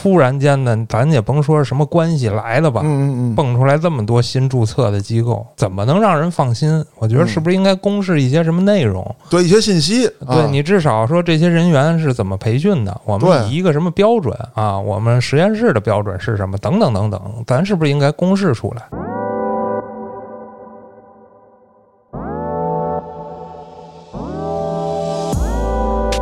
[0.00, 6.82] 突然间的，咱也甭说是什么关系来的吧，嗯嗯嗯，蹦出来这么多新注册的机构，怎么能让人放心？
[6.98, 9.04] 我觉得是不是应该公示一些什么内容？
[9.28, 14.78] 对一些信息，啊对你至少说这些人员是怎么培训的，我们以一个什么标准啊？
[14.78, 16.56] 我们实验室的标准是什么？
[16.56, 18.82] 等等等等，咱是不是应该公示出来？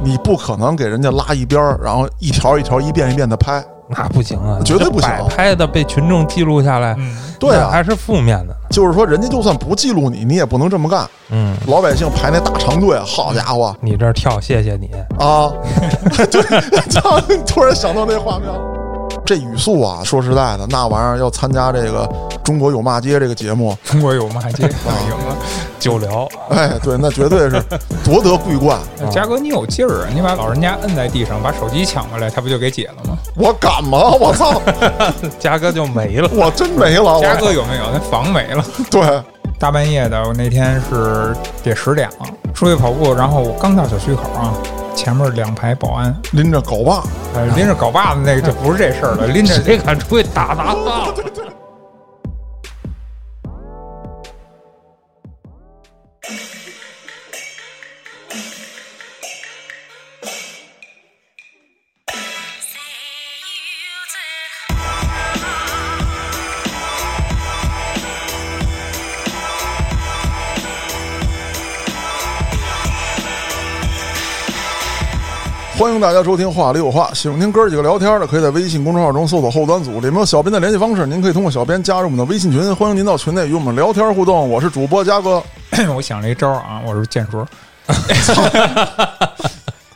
[0.09, 3.63] 你不可能给人家拉一边儿，然后一条一条、一遍一遍的拍。
[3.91, 8.55] 那不行啊，绝对不行摆拍的被群众记录下来，嗯，对啊，还是负面的。
[8.71, 11.07] 就是说，人家就算不记录你，你也不能这么干。
[11.31, 14.91] 嗯，老百姓排那大长队，好家伙你这儿跳，谢谢你。
[15.19, 15.51] 啊！
[16.31, 16.43] 对，
[16.91, 17.19] 操！
[17.47, 18.78] 突然想到那画面了。
[19.29, 22.07] 这语速啊，说实在的，那玩意儿要参加这个
[22.43, 25.37] 《中国有骂街》这个节目，中国有骂街 赢了。
[25.79, 27.63] 久聊，哎，对，那绝对是
[28.03, 28.79] 夺得桂冠。
[29.13, 30.09] 嘉哥，你有劲儿啊！
[30.15, 33.19] 你把老人家摁在地上，把手机抢过来，他不就给解了吗？
[33.37, 34.13] 我敢吗？
[34.19, 34.63] 我操！
[35.39, 36.31] 嘉哥就没了。
[36.33, 37.19] 我真没了。
[37.19, 37.83] 我嘉哥有没有？
[37.93, 38.65] 那房没了。
[38.91, 39.23] 对，
[39.59, 44.55] 大半夜的，我那天是得十点了，出去跑步，然后我刚到小区口啊，
[44.99, 51.15] 前面两排保安，拎着镐把，呃，拎着镐把子那个就不是这事儿了，拎着谁敢出去打打打？
[75.79, 84.51] 欢迎大家收听《话里有话》，喜欢听哥几个聊天的，可以在微信公众号中搜索“后端组”，里面有小编的联系方式，您可以通过小编加入我们的微信群，欢迎您到群内与我们聊天互动。
[84.51, 85.41] 我是主播嘉哥，
[85.95, 87.47] 我想了一招啊，我是建叔。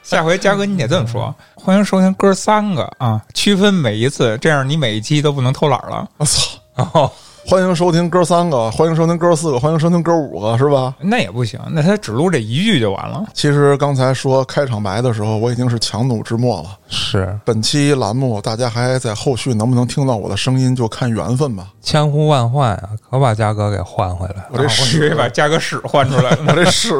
[0.04, 6.08] 下回嘉哥你得这么说，欢迎收听哥三个啊，区分每一次，这样你每一期都不能偷懒了。
[6.18, 6.38] 我操！
[6.94, 7.10] 哦，
[7.44, 10.94] 欢迎收听哥三个，欢迎收听哥四个，欢迎收听哥五个，是吧？
[11.00, 13.24] 那也不行，那他只录这一句就完了。
[13.34, 16.78] 其实刚才说开场白的时候，我已经是强弩之末了。
[16.88, 21.66] 是本期栏目大家还在后续能不能听到我的声音，就看缘分吧。
[21.82, 24.48] 千呼万唤啊，可把嘉哥给换回来了。
[24.52, 26.38] 我这啊我以把嘉哥屎换出来了。
[26.48, 26.94] 我这屎，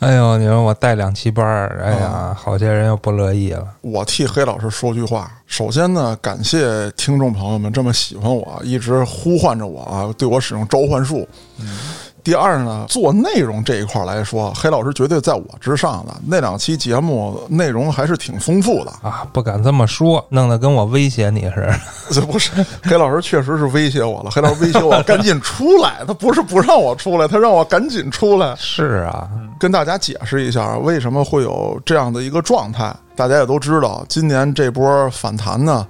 [0.00, 3.66] 哎呦，你说我带两期班儿，哎呀，好些人又不乐意了。
[3.80, 5.32] 我替黑老师说句话。
[5.48, 11.26] 首先呢，感谢听众朋友们这么喜欢我，一直呼唤着我啊，对我使用召唤术。
[12.28, 16.14] 第二呢，做内容这一块来说，黑老师绝对在我之上的。
[16.26, 18.90] 那两期节目内容还是挺丰富的。
[19.00, 21.80] 啊，不敢这么说，弄得跟我威胁你似的。
[22.10, 22.50] 这 不是
[22.82, 28.54] 黑老师确实是威胁我了，黑老师威胁我赶紧出来，他不是不让我出来，他让我赶紧出来。
[28.56, 29.26] 是啊，
[29.58, 32.94] 跟大家解释一下为什么会有这样的一个状态。
[33.16, 35.86] 大家也都知道，今年这波反弹呢，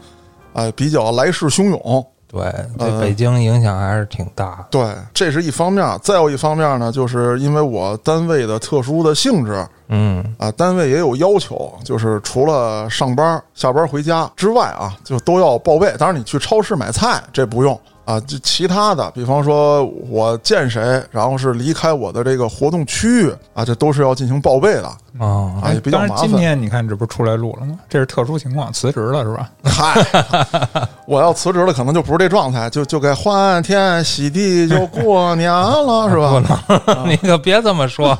[0.52, 2.06] 呃，比较来势汹涌。
[2.30, 4.66] 对，对北京影响还是挺大。
[4.70, 5.98] 对，这是一方面。
[6.02, 15.94] 再有一方面呢，就是因为我单位的特殊的性质嗯，啊，单位也有要求，就是除了上班、下班回家之外啊，就都要报备。
[15.98, 20.80] 当然，你去超市买菜这不用啊，就其他的，比方说我见谁，
[21.10, 26.34] 然后是离开我的这个活动区域啊，这都是要进行报备的哦，啊，也比较麻烦，今。
[26.38, 27.78] 天你看这不是出来录了吗？
[27.86, 29.50] 这是特殊情况，辞职了是吧？
[29.62, 36.84] 嗨，我要辞职了，可能就不是这状态，就就该欢天喜地就过年了， 是吧不吧？
[36.86, 38.18] 能， 你可别这么说。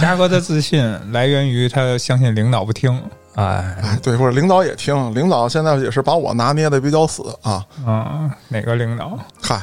[0.00, 0.82] 嘉哥的自信
[1.12, 3.00] 来源于他相信领导不听。
[3.34, 7.64] 哎，哎，对，或者领导也听，领导现在也是把我拿捏的比较死啊。
[7.86, 9.18] 嗯，哪个领导？
[9.42, 9.60] 嗨，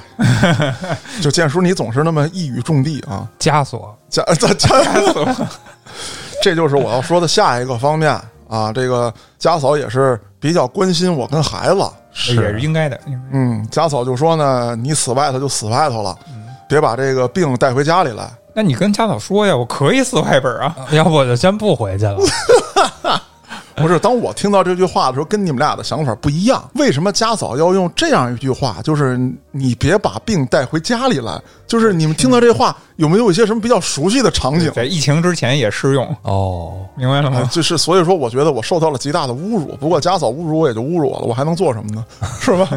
[1.22, 3.98] 就建叔，你总是那么一语中的啊，枷锁。
[4.10, 5.48] 枷 枷枷锁，
[6.44, 8.12] 这就是我要说的下一个方面
[8.50, 8.74] 啊。
[8.74, 13.00] 这个家嫂也是比较关心我跟孩子，是也是应该的。
[13.32, 16.14] 嗯，家嫂就说呢，你死外头就死外头了，
[16.68, 18.30] 别把这个病带回家里来。
[18.54, 20.76] 那你跟家嫂说呀，我可以死外本啊。
[20.92, 22.18] 要不我就先不回去了。
[23.82, 26.70] 不是，当我听到这句话的时候，跟你们俩的想法不一样。
[26.76, 28.78] 为什么家嫂要用这样一句话？
[28.84, 29.18] 就是
[29.52, 31.42] 你别把病带回家里来。
[31.68, 34.72] 就是你们听到这话，有没有一些什么比较熟悉的场景？
[34.74, 37.40] 在疫情之前也适用，哦，明白了吗？
[37.40, 39.76] 啊就是所以说，我觉得我受到了极大的侮辱。
[39.80, 42.06] 不过家嫂侮辱我也就侮辱我了，我还能做什么呢？
[42.40, 42.70] 是吧？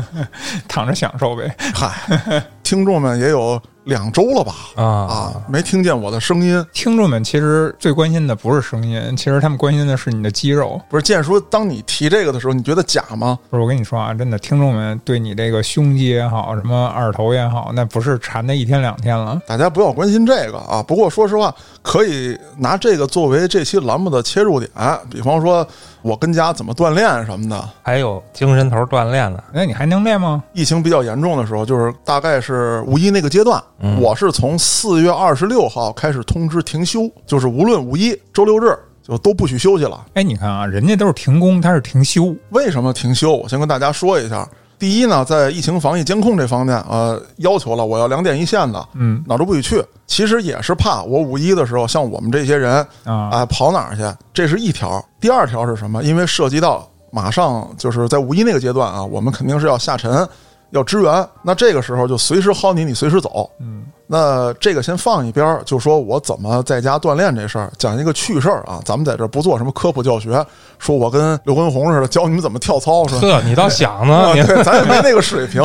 [0.66, 1.54] 躺着享受呗。
[1.74, 4.54] 嗨，听众们也有两周了吧？
[4.76, 6.64] 啊啊，没听见我的声音。
[6.72, 10.80] 听众们其实最关心的不是声音，其实他们关心的是你的肌肉。
[10.88, 13.38] 不是建叔，当你提这个的时候，你觉得假吗？
[13.50, 19.38] 不是我跟你说啊，真的，听众们对你这个胸肌也好，什么二头也好，那不是馋的一天两天了。
[19.46, 20.82] 大家不要关心心这个啊。
[20.82, 24.70] 不过说实话，可以拿这个作为这期栏目的切入点，
[25.10, 25.66] 比方说
[26.00, 27.68] 我跟家怎么锻炼什么的。
[27.82, 29.42] 还有精神头锻炼呢。
[29.52, 30.42] 那你还能练吗？
[30.52, 40.02] 疫情比较严重的时候，就是大概是五一那个阶段，嗯我是从四月二十六号开始通知停休，就是无论五一、周六日就都不许休息了。
[40.14, 42.34] 哎，你看啊，人家都是停工，他是停休。
[42.50, 43.32] 为什么停休？
[43.34, 44.48] 我先跟大家说一下。
[44.84, 49.82] 第一呢，在疫情防疫监控这方面，呃，要求了我要两点一线的，嗯哪儿都不许去。
[50.06, 54.02] 其实也是怕我五一的时候，像我们这些人啊，啊、跑哪儿去？
[54.34, 55.02] 这是一条。
[55.18, 56.04] 第二条是什么？
[56.04, 60.28] 因为涉及到马上就是在五一那个阶段啊，我们肯定是要下沉，
[60.74, 61.26] 要支援。
[61.42, 63.48] 那这个时候就随时薅你，你随时走。
[63.60, 68.80] 嗯，那这个先放一边儿，就说我怎么在家锻炼这事儿，讲一个趣事儿啊。
[68.84, 70.44] 咱们在这儿不做什么科普教学，
[70.78, 73.20] 说我跟刘畊宏似的教你们怎么跳操是吧？
[73.38, 74.34] 呵，你倒想呢？
[74.62, 75.62] 咱也没那个水平。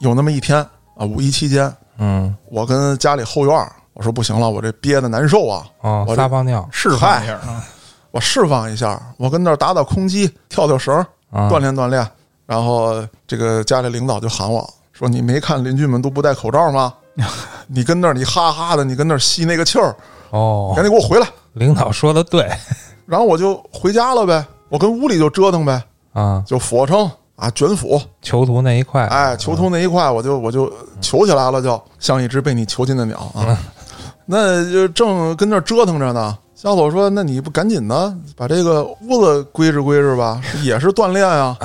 [0.00, 0.58] 有那么一天
[0.96, 7.64] 啊，五一期间，嗯我跟家里后院儿，我说不行了，我这憋的难受啊，哦，我这撒泡尿释放一下啊。
[8.10, 12.06] 我释放一下，我跟那儿打打空击，跳跳绳锻炼锻炼。
[12.46, 16.94] 然后这个家里领导就喊我说：“你没看邻居们都不戴口罩吗？
[17.66, 19.94] 你跟那儿你哈哈的，你跟那儿吸那个气儿，
[20.30, 21.26] 哦赶，紧给我回来。
[21.54, 22.48] 领导说的对”
[23.06, 25.82] 然后我就回家了呗，我跟屋里就折腾呗，
[26.12, 33.58] 啊，就俯卧撑啊，卷腹，囚徒那一块，哎，囚徒那一块，我就我就囚起来了，就像一只被你囚禁的鸟啊。
[34.24, 36.36] 那就正跟那折腾着呢。
[36.54, 41.56] 小伙说：“那你不赶紧的把这个屋子归置归置吧，也是锻炼啊。”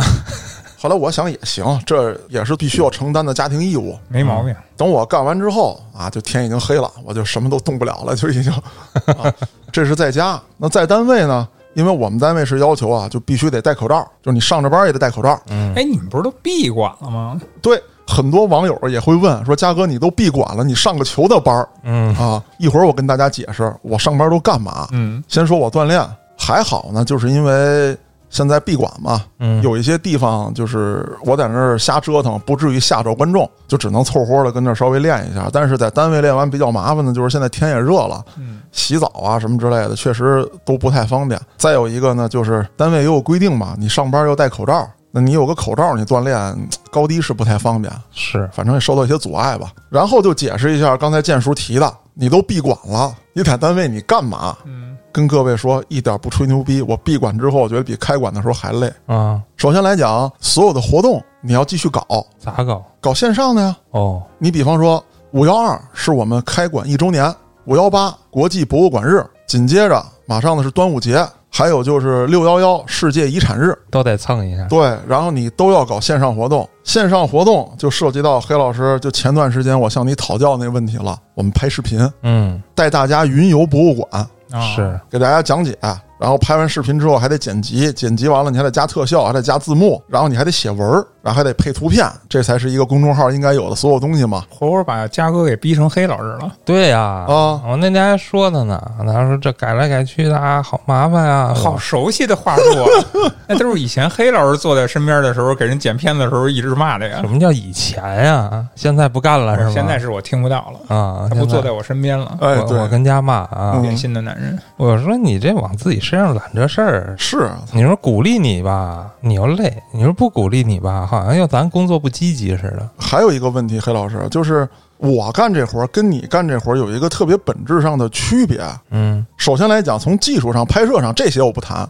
[0.82, 3.96] 后来我想也行，这也是必须要承担的家庭义务。
[4.08, 4.56] 没毛病。
[4.76, 8.52] 等我干完之后啊，就天已经黑了，我就什么都动不了了，就已经。
[9.22, 9.32] 啊、
[9.72, 11.48] 这是在家，那在单位呢？
[11.76, 15.40] 因为我们单位是要求啊，就必须得戴口罩，就是你上着班也得戴口罩。
[15.52, 17.40] 嗯，哎，你们不是都闭馆了吗？
[17.62, 24.88] 对，很多网友也会问说：“嘉哥，你都闭馆了，你上个球的班儿嗯啊？”一会儿我跟大家解释，我上班都干嘛。
[24.94, 26.04] 嗯，先说我锻炼，
[26.36, 27.96] 还好呢，就是因为
[28.32, 35.50] 现在闭馆嘛，嗯，有一些地方就是我在那儿瞎折腾，不至于吓着观众，就只能凑合的跟那儿稍微练一下。
[35.54, 41.40] 但是在单位练完比较麻烦的，就是现在天也热了，嗯洗澡啊什么之类的，确实都不太方便。
[41.58, 49.74] 再有一个呢，就是单位也有规定嘛，你上班要戴口罩，那你有个口罩，你锻炼高低是不太方便，是反正也受到一些阻碍吧。
[49.90, 54.56] 然后就解释一下刚才建叔提的，你都闭馆了，你在单位你干嘛？
[54.64, 58.92] 嗯，跟各位说，一点不吹牛逼，我闭馆之后，我觉得比开馆的时候还累。
[59.06, 62.06] 啊，首先来讲，所有的活动你要继续搞，
[62.40, 62.84] 咋搞？
[63.00, 63.76] 搞线上的呀。
[63.92, 67.34] 哦，你比方说，五幺二是我们开馆一周年，
[67.66, 74.66] 五幺八国际博物馆日，紧接着马上的是端午节，还有就是六幺幺世界遗产日，都得蹭一下。
[74.68, 76.68] 对，然后你都要搞线上活动。
[76.84, 85.78] 线上活动就涉及到黑老师，就前段时间我向你讨教那问题了，我们拍视频嗯，带大家云游博物馆，啊是，给大家讲解，
[86.22, 94.44] 然后拍完视频之后还得剪辑，剪辑完了你还得加特效，还得加字幕，然后你还得写文儿，然后还得配图片，这才是一个公众号应该有的所有东西嘛。
[94.48, 96.52] 活活把嘉哥给逼成黑老师了。
[96.64, 103.34] 对呀，啊我那天还说他呢，他说这改来改去的啊，好麻烦啊，好熟悉的话术啊！
[103.48, 107.28] 那都是以前黑老师坐在身边的时候，给人剪片子的时候一直骂的呀什。
[107.28, 108.64] 么叫以前呀？
[108.76, 109.72] 现在不干了是吗？
[109.74, 112.38] 现在是我听不到了，啊，他不坐在我身边了。
[112.42, 122.90] 哎，我我，跟家骂啊，嗯变心的男人，我说你这往自己身上揽这事儿，是你说鼓励你吧，你又累；你说不鼓励你吧，好像又咱工作不积极似的。
[122.98, 128.62] 还有一个问题，黑老师就是我干这活儿跟你干这活儿有一个特别本质上的区别。
[128.90, 131.88] 嗯首先来讲，从技术上、拍摄上这些我不谈，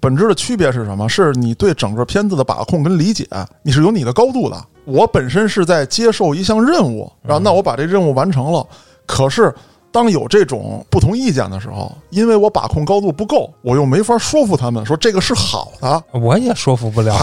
[0.00, 1.08] 本质的区别是什么？
[1.08, 3.26] 是你对整个片子的把控跟理解，
[3.62, 4.56] 你是有你的高度的。
[4.84, 8.66] 我本身是在接受一项任务，然后那我把这任务完成了，
[9.06, 9.54] 可是。
[9.92, 16.02] 当有这种不同意见的时候，因为我把控高度不够，我又没法说服他们说这个是好的。
[16.12, 17.14] 我也说服不了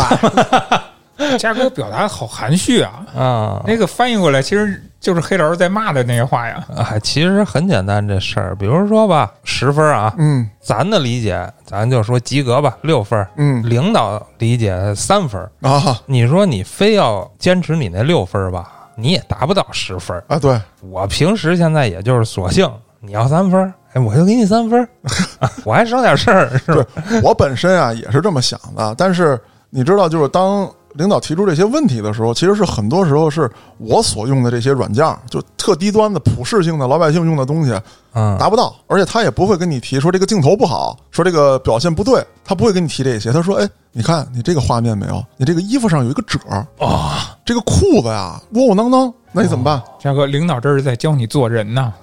[1.38, 3.06] 嘉哥表达好含蓄啊。
[3.14, 3.62] 啊。
[3.66, 6.66] 那个翻译过来，其实就是黑老师在骂的那些话呀。
[6.78, 13.28] 哎，其实很简单这事儿，比如说吧，十分啊，嗯咱的理解，咱就说及格吧，六分。
[13.36, 20.24] 嗯领导理解三分，啊你说你非要坚持你那六分吧，你也达不到十分儿。
[20.28, 24.90] 啊，对，我平时现在也就是索性你要三分儿，哎，我就给你三分儿，
[25.64, 26.86] 我还省点事儿，是吧？
[27.24, 29.40] 我本身啊也是这么想的，但是
[29.70, 37.80] 你知道，就是当领导提出这些问题的时候，其实是很多时候是我所用的这些软件儿，就特低端的、普适性的、老百姓用的东西
[38.14, 43.32] 嗯，达不到，而且他也不会跟你提说这个镜头不好，说这个表现不对，他不会跟你提这些。
[43.32, 45.24] 他说：“哎，你看你这个画面没有？
[45.38, 49.82] 你这个衣服上有一个褶儿啊，这个裤子呀窝窝囊囊，那你怎么办？
[50.02, 51.94] 嘉哥，领导这是在教你做人呐。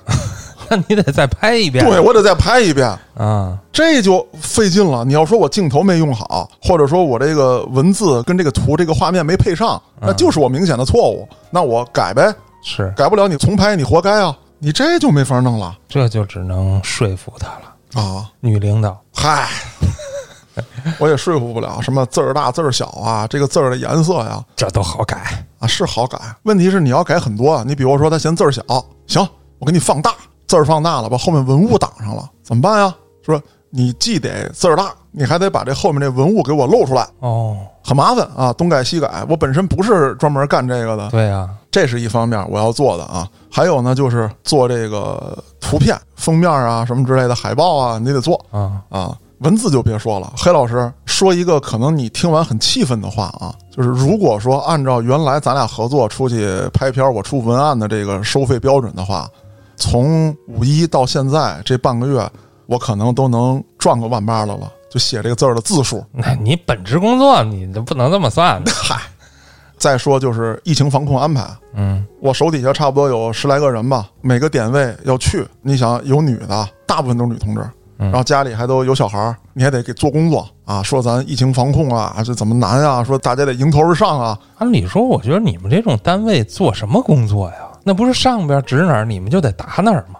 [0.68, 1.84] 那你得再拍一遍。
[1.84, 5.04] 对我得再拍一遍，啊，这就费劲了。
[5.04, 11.28] 你要说我镜头没用好，或者说我这个文字跟这个图这个画面没配上，那就是我明显的错误。
[11.50, 14.36] 那我改呗，是，改不了你重拍，你活该啊！
[14.58, 18.02] 你这就没法弄了这就只能说服他了。
[18.02, 18.30] 啊！
[18.40, 19.48] 女领导，嗨，
[20.98, 25.44] 我也说服不了什么字儿大字儿小啊，这个字儿的颜色呀这都好改。
[25.58, 27.64] 啊是好改，问题是你要改很多啊。
[27.66, 28.62] 你比如说他嫌字儿小，
[29.06, 29.26] 行，
[29.58, 30.12] 我给你放大，
[30.46, 32.94] 字儿放大了，把后面文物挡上了，怎么办呀？
[33.22, 39.24] 说你既得字儿大，你还得把这后面这文物给我露出来，哦，很麻烦啊，东改西改。
[39.28, 43.28] 我本身不是专门干这个的，对呀、这是一方面我要做的啊。
[43.50, 49.16] 还有呢，就是做这个图片封面啊什么之类的海报啊，你得做啊，啊。
[49.40, 59.28] 文字就别说了，黑老师说一个可能你听完很气愤的话啊，就是如果说按照原来咱俩合作出去拍片儿，我出文案的这个收费标准的话，
[59.76, 62.28] 从五一到现在这半个月，
[62.66, 66.04] 我可能都能赚个万八的了，就写这个字儿的字数。
[66.12, 68.72] 那你本职工作你都不能这么算的。
[68.74, 69.00] 嗨，
[69.76, 75.46] 再说就是疫情防控安排，嗯，我手底下差不多有十来个人吧，每个点位要去。
[75.62, 77.60] 你想有女的，大部分都是女同志，
[77.98, 80.82] 嗯然后家里还都有小孩儿，你还得给做工作啊。
[80.82, 83.04] 说咱疫情防控啊，这怎么难啊？
[83.04, 84.38] 说大家得迎头而上啊。
[84.56, 87.56] 按理说，我觉得你们这种单位做什么工作呀？
[87.88, 90.18] 那不是上边指哪儿，你们就得打哪儿吗？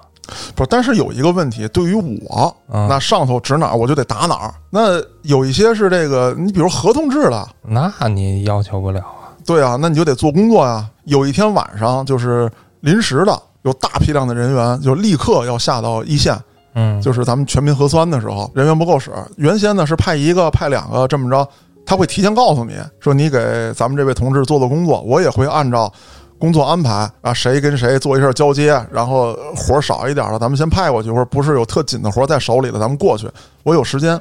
[0.54, 4.54] 不是，但是有一个问题，对于我，嗯那上头指哪儿我就得打哪儿。
[4.70, 9.34] 那有一些是这个，你比如合同制的，那你要求不了啊。
[9.44, 10.88] 对啊，那你就得做工作呀。
[11.06, 12.48] 有一天晚上就是
[12.82, 16.38] 临时的，有大批量的人员就立刻要下到一线，
[16.74, 19.10] 嗯，就是咱们全民核酸的时候，人员不够使。
[19.36, 21.48] 原先呢是派一个、派两个这么着，
[21.84, 25.92] 他会提前告诉你说你给咱们这位同志做做工作，我也会按照
[26.38, 33.28] 工作安排啊，谁跟谁做一下交接，然后活少一点的咱们先派过去，或者不是有特紧的活在手里的咱们过去。
[33.62, 34.20] 我有时间。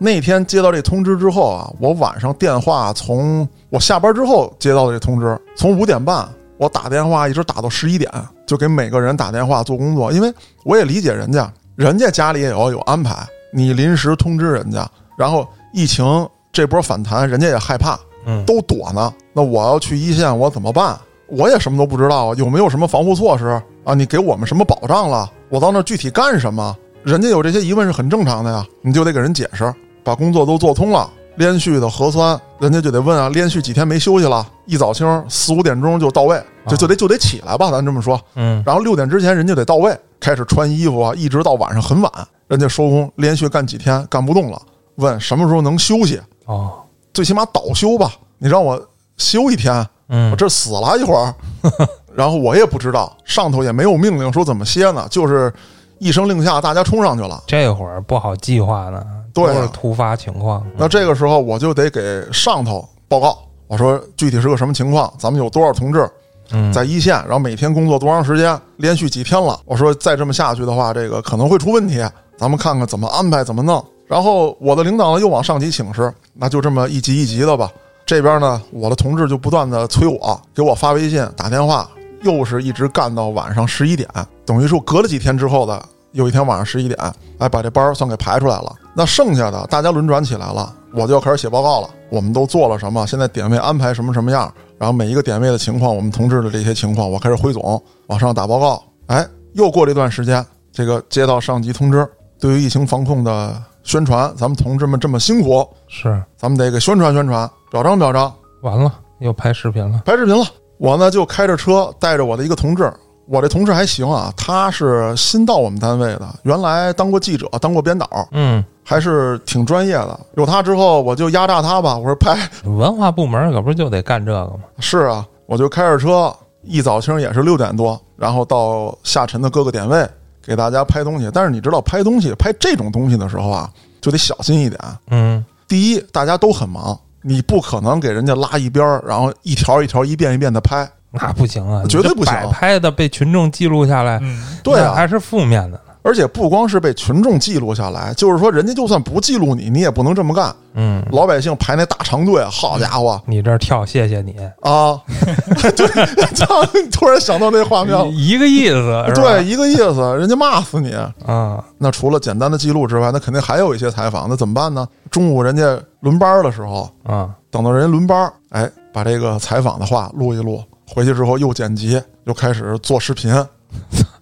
[0.00, 8.08] 那天接到这通知之后啊，我晚上电话从我下班之后接到的这通知，从五点半我打电话一直打到十一点，
[8.46, 10.32] 就给每个人打电话做工作，因为
[10.64, 16.06] 我也理解人家，人家家里也要有安排，你临时通知人家，然后疫情
[16.52, 19.12] 这波反弹，人家也害怕，嗯都躲呢。
[19.32, 20.96] 那我要去一线，我怎么办？
[21.28, 23.94] 我也什么都不知道啊，有没有什么防护措施啊？
[23.94, 25.30] 你给我们什么保障了？
[25.48, 26.76] 我到那儿具体干什么？
[27.04, 31.10] 人家有这些疑问是很正常的呀，你就得给人解释，把工作都做通了。
[31.36, 38.20] 连续的核酸，人家就得问啊，连续几天没休息了，一早清四五点钟就到位，就就得就得起来吧，咱这么说。
[38.34, 42.12] 嗯，然后六点之前人家得到位，开始穿衣服啊，一直到晚上很晚，
[42.48, 44.60] 人家收工，连续干几天干不动了，
[44.96, 46.72] 问什么时候能休息，啊，
[47.14, 48.76] 最起码倒休吧，你让我
[49.16, 51.34] 休一天，嗯我这死了一会儿，
[52.14, 55.52] 然后我也不知道，上头也没有命令说怎么歇呢，就是
[55.98, 57.42] 一声令下，大家冲上去了。
[57.46, 60.64] 这会儿不好计划呢，对啊都是突发情况。
[60.76, 66.08] 那这个时候我就得给上头报告，我说具体是个什么情况，咱们有多少同志
[66.50, 69.60] 嗯，在一线，然后每天工作多长时间，连续几天了。
[69.66, 72.02] 我说再这么下去的话，这个可能会出问题，
[72.38, 73.84] 咱们看看怎么安排，怎么弄。
[74.06, 77.70] 然后我的领导呢又往上级请示，那就这么一级一级的吧。
[78.08, 81.86] 这边呢，我的同志就不断的催我，给我发微信、打电话，
[82.22, 84.08] 又是一直干到晚上十一点，
[84.46, 86.98] 等于说隔了几天之后的有一天晚上十一点，
[87.36, 88.74] 哎，把这班儿算给排出来了。
[88.94, 91.90] 那剩下的大家轮转起来了，我就要开始写报告了。
[92.08, 93.06] 我们都做了什么？
[93.06, 94.50] 现在点位安排什么什么样？
[94.78, 98.82] 然后每一个点位的情况，我们同志的这些情况，我开始汇总，往上打报告。
[99.08, 99.22] 哎，
[99.52, 102.08] 又过了一段时间，这个接到上级通知，
[102.40, 108.30] 对于疫情防控的宣传，咱们同志们这么辛苦，是咱们得给宣传宣传，表彰表彰，
[108.60, 110.02] 完了，又拍视频了。
[110.04, 110.44] 拍视频了。
[110.76, 112.92] 我呢就开着车带着我的一个同志，
[113.26, 120.20] 我这同事还行啊，他是新到我们单位的，原来当过记者，当过编导，嗯，还是挺专业的。
[120.34, 121.96] 有他之后，我就压榨他吧。
[121.96, 124.64] 我说拍，文化部门可不是就得干这个吗？
[124.80, 126.30] 是啊，我就开着车，
[126.62, 130.06] 一早清也是六点多，然后到下沉的各个点位
[130.48, 131.30] 给大家拍东西。
[131.32, 134.80] 但是你知道，拍东西拍这种东西的时候啊，就得小心一点。
[135.10, 140.88] 嗯，第一，大家都很忙，你不可能给人家拉一边儿，然后一条一条、一遍一遍的拍。
[141.10, 145.87] 那不行啊，绝对不行摆拍的被群众记录下来，嗯，对啊，还是负面的呢。
[146.02, 150.54] 而且不光是被群众记录下来，就是说人家就算不记录你，你也不能这么干。
[150.74, 155.00] 嗯，老百姓排那大长队，好家伙你这儿跳，谢谢你，啊！
[155.76, 156.64] 对，操！
[156.92, 160.94] 突然想到那画面了，一个意思，对，，一个意思，人家骂死你。
[161.26, 164.86] 啊，那除了简单的记录之外，那肯定还有一些采访，那怎么办呢？
[165.10, 173.32] 中午人家轮班的时候，啊，等到人家轮班，哎，把这个采访的话录一录，回去之后又剪辑，又开始做视频，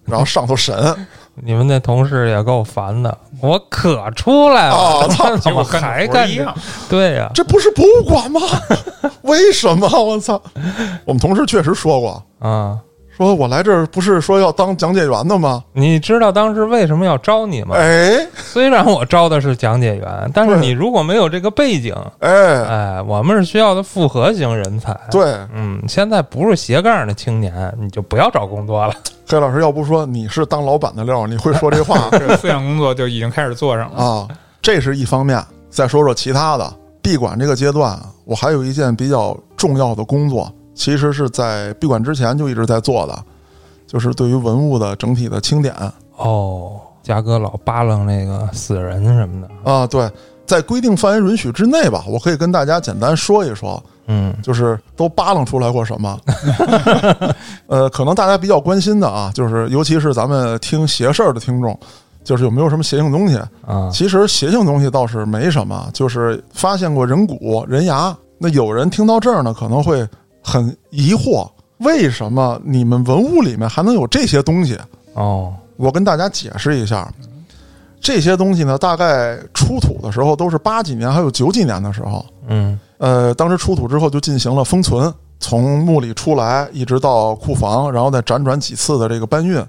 [0.05, 0.75] 然后上头审
[1.43, 6.55] 你们那同事也够烦的，我可出来了，我 操他怎么还干这活一样？
[6.89, 8.41] 对呀、这不是博物馆吗？
[9.21, 9.87] 为什么？
[10.03, 10.41] 我操！
[11.05, 12.79] 我们同事确实说过，啊，
[13.17, 15.63] 说我来这儿不是说要当讲解员的吗？
[15.73, 17.75] 你知道当时为什么要招你吗？
[17.75, 22.29] 哎虽然我招的是讲解员，但是你如果没有这个背景，哎，
[22.63, 28.93] 哎，我们是需要的复合型人才。，对，嗯，现在不是斜杠的青年，你就不要找工作了。
[29.27, 34.03] 黑老师要不说你是当老板的料，你会说这话这 思想工作就已经开始做上了。
[34.03, 34.27] 啊？
[34.61, 35.43] 这是一方面。
[35.71, 36.71] 再说说其他的，
[37.01, 43.23] 闭馆这个阶段，我还有一件比较重要的工作，其实是在闭馆之前就一直在做的，
[43.87, 45.73] 就是对于文物的整体的清点
[46.15, 49.85] 哦，嘉哥老扒楞那个死人什么的，啊。
[49.87, 50.09] 对，
[50.45, 56.17] 在规定范围允许之内吧，我可以跟大家简单说一说，嗯就是都扒楞出来过什么。
[57.67, 61.77] 呃，可能大家比较关心的啊，就是尤其是咱们听邪事儿的听众，
[62.23, 63.37] 就是有没有什么邪性东西？
[63.65, 68.15] 啊，其实邪性东西倒是没什么，就是发现过人骨、人牙。
[68.39, 70.07] 那有人听到这儿呢，可能会
[70.47, 71.45] 很疑惑，
[71.79, 74.79] 为什么你们文物里面还能有这些东西？
[75.11, 77.13] 哦，我跟大家解释一下，
[77.99, 82.25] 这些东西呢，大概出土的时候都是八几年还有九几年的时候。
[82.47, 89.61] 嗯呃，当时出土之后就进行了封存，从墓里出来一直到库房，然后再辗转几次的这个搬运，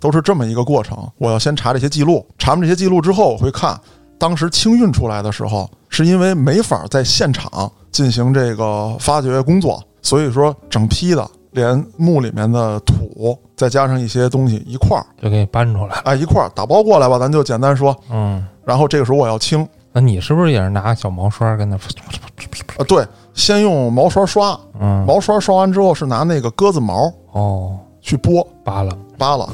[0.00, 0.98] 都是这么一个过程。
[1.18, 3.80] 我要先查这些记录，查完这些记录之后，我会看
[4.18, 16.02] 当时清运出来的时候，是因为没法在现场进行这个发掘工作，所以说整批的连墓里面的土，再加上一些东西一块儿，就给你搬出来了。
[16.04, 17.96] 哎，一块儿打包过来吧，咱就简单说。
[18.08, 21.74] 嗯，然后这个时候我要清，那你是不是也是拿小毛刷跟那？
[21.74, 28.96] 啊，对，先用毛刷刷，嗯，毛刷刷完之后是拿那个鸽子毛哦，去剥扒拉。
[29.18, 29.44] 扒拉。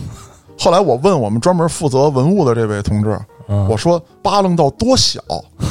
[0.58, 3.18] 后来我问我们专门负责文物的这位同志，
[3.48, 5.18] 嗯，我说扒楞到多小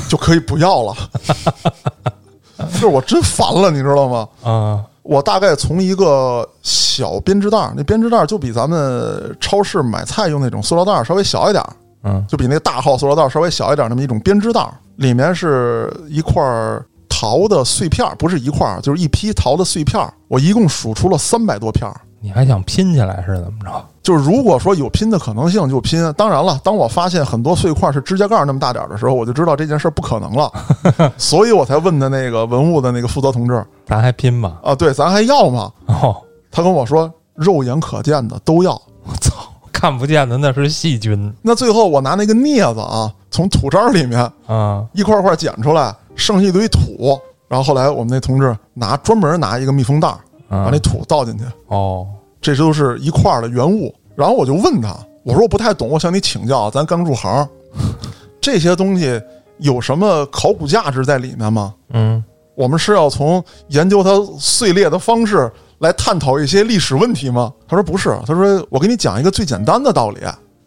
[0.09, 0.95] 就可以不要了？
[2.73, 4.27] 就是我真烦了，你知道吗？
[4.43, 20.13] 啊我大概从一个小编织袋儿，那编织袋儿就比咱们超市买菜用那种塑料袋儿稍微小一点儿，嗯就比那个大号塑料袋儿稍微小一点儿那么一种编织袋儿，里面是一块儿陶的碎片儿，不是一块儿，就是一批陶的碎片儿。
[20.27, 21.99] 我一共数出了三百多片儿。
[22.19, 23.83] 你还想拼起来是怎么着？
[24.03, 30.51] 就是如果说有拼的可能性就拼，当然了，当我发现很多碎块是指甲盖那么大点儿的时候，我就知道这件事不可能了，
[31.17, 34.57] 所以我才问的那个文物的那个负责同志咱还拼吗？
[34.63, 35.71] 啊，对，咱还要吗？
[35.85, 36.15] 哦，
[36.49, 38.73] 他跟我说肉眼可见的都要。
[39.03, 39.33] 我操，
[39.71, 44.85] 看不见的那是细菌那最后我拿那个镊子啊，从土渣里面啊！
[44.93, 47.19] 一块块捡出来，剩下一堆土。
[47.47, 50.07] 然后后来我们那同志拿专门拿一个密封袋
[50.47, 52.07] 把那土倒进去，哦，
[52.41, 53.93] 这都是一块儿的原物。
[54.15, 57.47] 然后我就问他，我说我不太懂，我向你请教，咱刚入行，
[58.41, 59.21] 这些东西
[59.59, 61.73] 有什么考古价值在里面吗？
[61.93, 62.23] 嗯
[62.53, 67.51] 我们是要从研究它碎裂的方式来探讨一些历史问题吗？
[67.67, 70.19] 他说不是，他说我给你讲一个最简单的道理，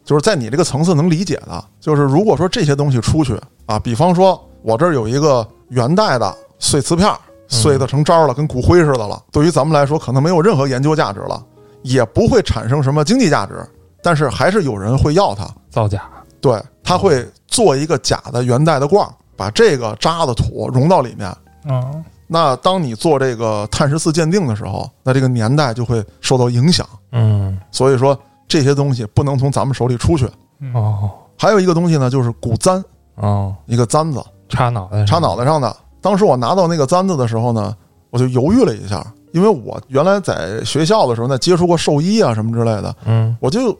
[0.03, 7.09] 就是在你这个层次能理解的，就是如果说这些东西出去啊，比方说我这儿有一个元代的碎瓷片，
[7.49, 11.41] 碎的成渣了，跟骨灰似的了，对于咱们来说可能没有任何研究价值了，
[11.85, 13.65] 也不会产生什么经济价值，
[14.03, 15.47] 但是还是有人会要它。
[15.71, 16.03] 造假。
[16.41, 21.35] 对，他会做一个假的元代的罐儿，把这个渣的土融到里面。
[21.65, 26.87] 嗯，那当你做这个碳十四鉴定的时候，那这个年代就会受到影响。
[27.13, 28.19] 嗯所以说
[28.49, 30.29] 这些东西不能从咱们手里出去。
[30.75, 32.83] 哦还有一个东西呢，就是古簪，
[33.17, 35.75] 哦，一个簪子插脑袋，插脑袋上的。
[36.01, 37.75] 当时我拿到那个簪子的时候呢，
[38.11, 43.77] 我就犹豫了一下，因为我原来在学校的时候呢，接触过兽医啊什么之类的，嗯我就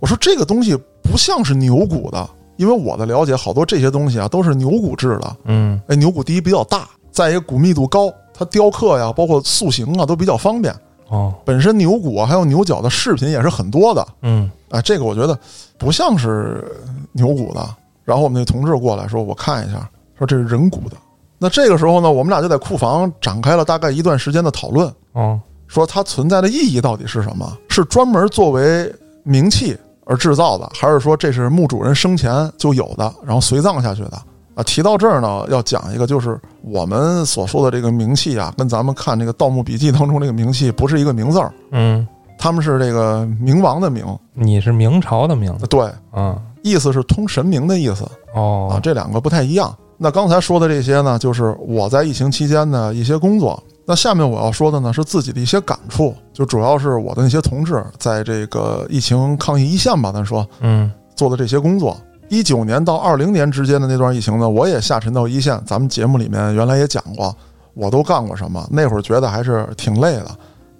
[0.00, 5.36] 我说这个东西不像是牛骨的，因为我的了解，好多这些东西啊都是牛骨制的。
[5.44, 10.74] 嗯哎，牛骨第一比较大，再一个骨密度高，它雕刻呀，包括塑形啊都比较方便。
[11.08, 14.04] 哦本身牛骨啊还有牛角的饰品也是很多的。
[14.22, 15.38] 嗯哎，这个我觉得
[15.78, 16.64] 不像是
[17.12, 17.64] 牛骨的。
[18.04, 20.96] 然后我们那同事过来说，我看一下，说这是人骨的。
[21.42, 27.58] 那这个时候呢，我们俩就在库房展开了大概一段时间的讨论，哦说它存在的意义到底是什么？
[27.68, 28.94] 是专门作为
[29.26, 34.22] 冥器而制造的，还是说这是墓主人生前就有的，然后随葬下去的？
[34.54, 42.06] 啊，提到这儿呢，要讲一个，就是我们所说的这个冥器啊，跟咱们看这个《盗墓笔记》当中这个冥器不是一个名字儿，嗯，
[42.38, 46.38] 他们是这个冥王的冥，你是明朝的明对，嗯？
[46.62, 49.74] 意思是通神明的意思啊，哦这两个不太一样。
[50.02, 53.62] 那刚才说的这些呢，就是我在疫情期间的一些工作。
[53.84, 61.96] 那下面我要说的呢是自己的一些感触，就主要是我的那些同志在这个疫情抗疫一线吧，咱说嗯做的这些工作。
[62.28, 65.56] 一九年到二零年之间的那段疫情呢，我也下沉到一线。
[65.64, 67.32] 咱们节目里面原来也讲过，
[67.74, 68.66] 我都干过什么。
[68.72, 70.30] 那会儿觉得还是挺累的，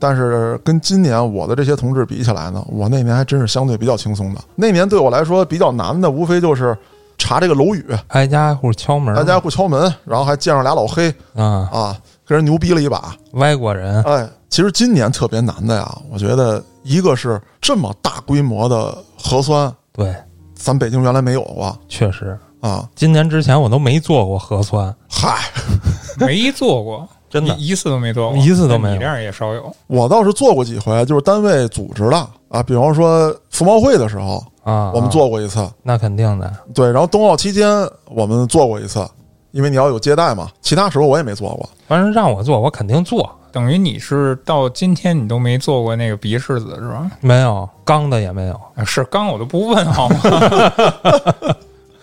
[0.00, 4.40] 但是跟今年我的这些同志比起来呢，我那年还真是相对比较轻松的。
[4.56, 6.76] 那年对我来说比较难的，无非就是
[7.22, 13.14] 查这个楼宇，挨家挨户敲门，挨家挨户敲门，然后还见着俩老黑啊，啊，跟人牛逼了一把。
[13.35, 20.12] 外国人，哎，其实今年特别难的呀，我觉得一个是这么大规模的核酸，对，
[20.56, 22.88] 咱北京原来没有过确实，啊。
[22.96, 25.38] 今年之前我都没做过核酸，嗨，
[26.18, 27.54] 没做过，真的。
[27.54, 28.94] 一一次都没做过，一次都没有。
[28.94, 29.72] 你这样也少有。
[29.87, 32.16] 我倒是做过几回，就是单位组织的
[32.48, 37.68] 啊，比方说服贸会的时候，啊，我们做过一次，那肯定的，对，然后冬奥期间
[38.07, 39.07] 我们做过一次，
[39.51, 40.48] 因为你要有接待嘛。
[40.61, 41.68] 其他时候我也没做过。
[41.87, 43.29] 反正让我做，我肯定做。
[43.51, 47.11] 等于你是到今天你都没做过那个鼻拭子是吧？
[47.20, 50.20] 没有钢的也没有，啊是钢我都不问好吗？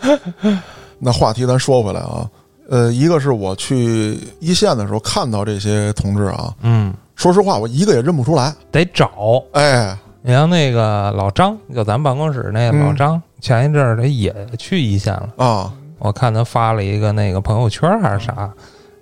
[0.99, 2.29] 那话题咱说回来啊，
[2.69, 8.53] 呃，一个是我去一线的时候看到这些同志啊，嗯，说实话我一个也认不出来。
[8.71, 9.41] 得找。
[9.53, 18.49] 哎，你像那个老张，就咱办公室那个老张，前一阵儿他也去一线了，啊，我看他发了一个那个朋友圈还是啥，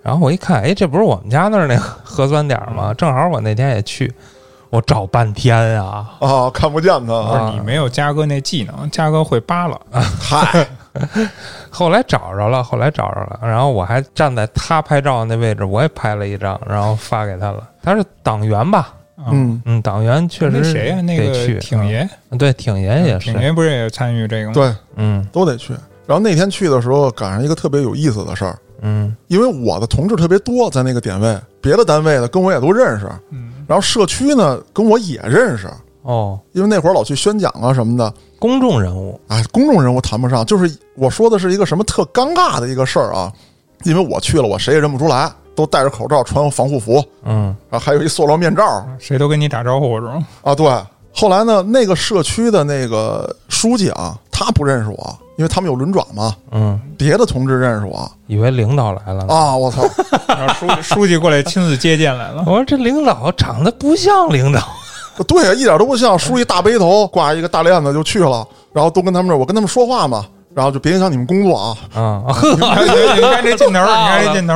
[0.03, 2.93] 然后我一看，哎，这不是我们家那儿那核酸点吗？
[2.93, 4.13] 正好我那天也去，
[4.69, 9.79] 我找半天啊，啊，看不见他不是啊，你没有嘉哥那技能，嘉哥会扒拉。
[10.21, 10.67] 嗨，
[11.71, 17.67] 后来找着了，后来找着了，然后我还站在他拍照那位置，我也拍了一张，然后发给他了。
[17.81, 18.93] 他是党员吧？
[19.17, 21.01] 啊，嗯，嗯，党员确实谁呀？
[21.01, 24.53] 那个得去挺爷，嗯对，挺爷也是，挺爷不是也参与这个吗？
[24.53, 25.27] 对，嗯。
[25.31, 25.73] 都得去。
[26.05, 29.15] 然后那天去的时候赶上一个特别有意思的事儿，嗯。
[29.27, 35.67] 因为我的同志特别多，在那个点位，别的单位的跟我也都认识，嗯，然后社区呢跟我也认识，
[36.03, 38.13] 哦，因为那会儿老去宣讲啊什么的。
[38.39, 43.33] 公众人物，哎，公众人物谈不上，就是我说的是一个什么特尴尬的一个事儿啊，
[43.83, 45.27] 因为我去了，我谁也认不出来，
[45.57, 50.23] 都戴着口罩，穿防护服，嗯然后还有一塑料面罩谁都跟你打招呼是吗？
[50.43, 50.53] 啊。
[50.53, 50.71] 对，
[51.11, 59.33] 后来呢，那个社区的那个书记啊，他不认识我，因为他们有轮转嘛，嗯，别的同志认识我以为领导来了呢。
[59.33, 59.57] 啊。
[59.57, 59.81] 我操，
[60.29, 62.43] 然后书记书记过来亲自接见来了。
[62.45, 64.61] 我说这领导长得不像领导，
[65.27, 70.23] 对啊，一点都不像，梳一大背头，挂一个大链子就去了，然后都跟他们这，我跟他们说话嘛，
[70.57, 71.77] 然后就别影响你们工作啊。
[71.93, 74.53] 啊，你看这劲头， 你看这劲头，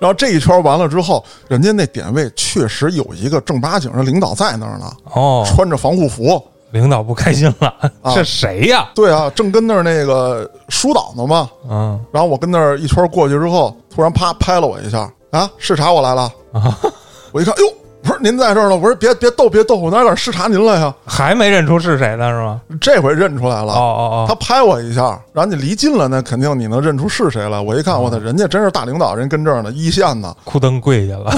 [0.00, 6.42] 然后这一圈完了之后，人家那点位确实有一个正八经的领导在那儿呢，哦，穿着防护服。
[6.70, 7.68] 领导不开心了，
[8.02, 8.88] 啊这谁呀？
[8.96, 11.48] 对啊，正跟那儿那个疏导呢嘛。
[11.70, 16.22] 嗯然后我跟那儿一圈过去之后，突然啪拍了我一下啊，视察我来了。
[16.52, 16.76] 啊，
[17.30, 17.64] 我一看，哟，
[18.04, 20.94] 我说您在这儿呢，我说别别逗别逗，我哪敢视察您来呀？
[21.06, 22.60] 还没认出是谁呢是吗？
[22.78, 23.72] 这回认出来了。
[23.72, 27.62] 哦哦哦，他拍我一下，然后你离近了，那肯定你能认出是谁了。
[27.62, 31.32] 我一看，我操，人家真是大领导，人跟这儿呢，一线呢，裤蹬跪下了，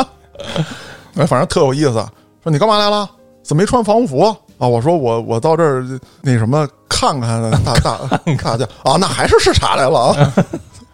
[1.16, 1.92] 哎，反正特有意思。
[2.42, 3.08] 说你干嘛来了？
[3.42, 4.20] 怎么没穿防护服
[4.58, 4.66] 啊？
[4.66, 5.84] 我说我我到这儿
[6.22, 7.98] 那什么看看 大大
[8.38, 10.34] 看去啊，那还是视察来了啊。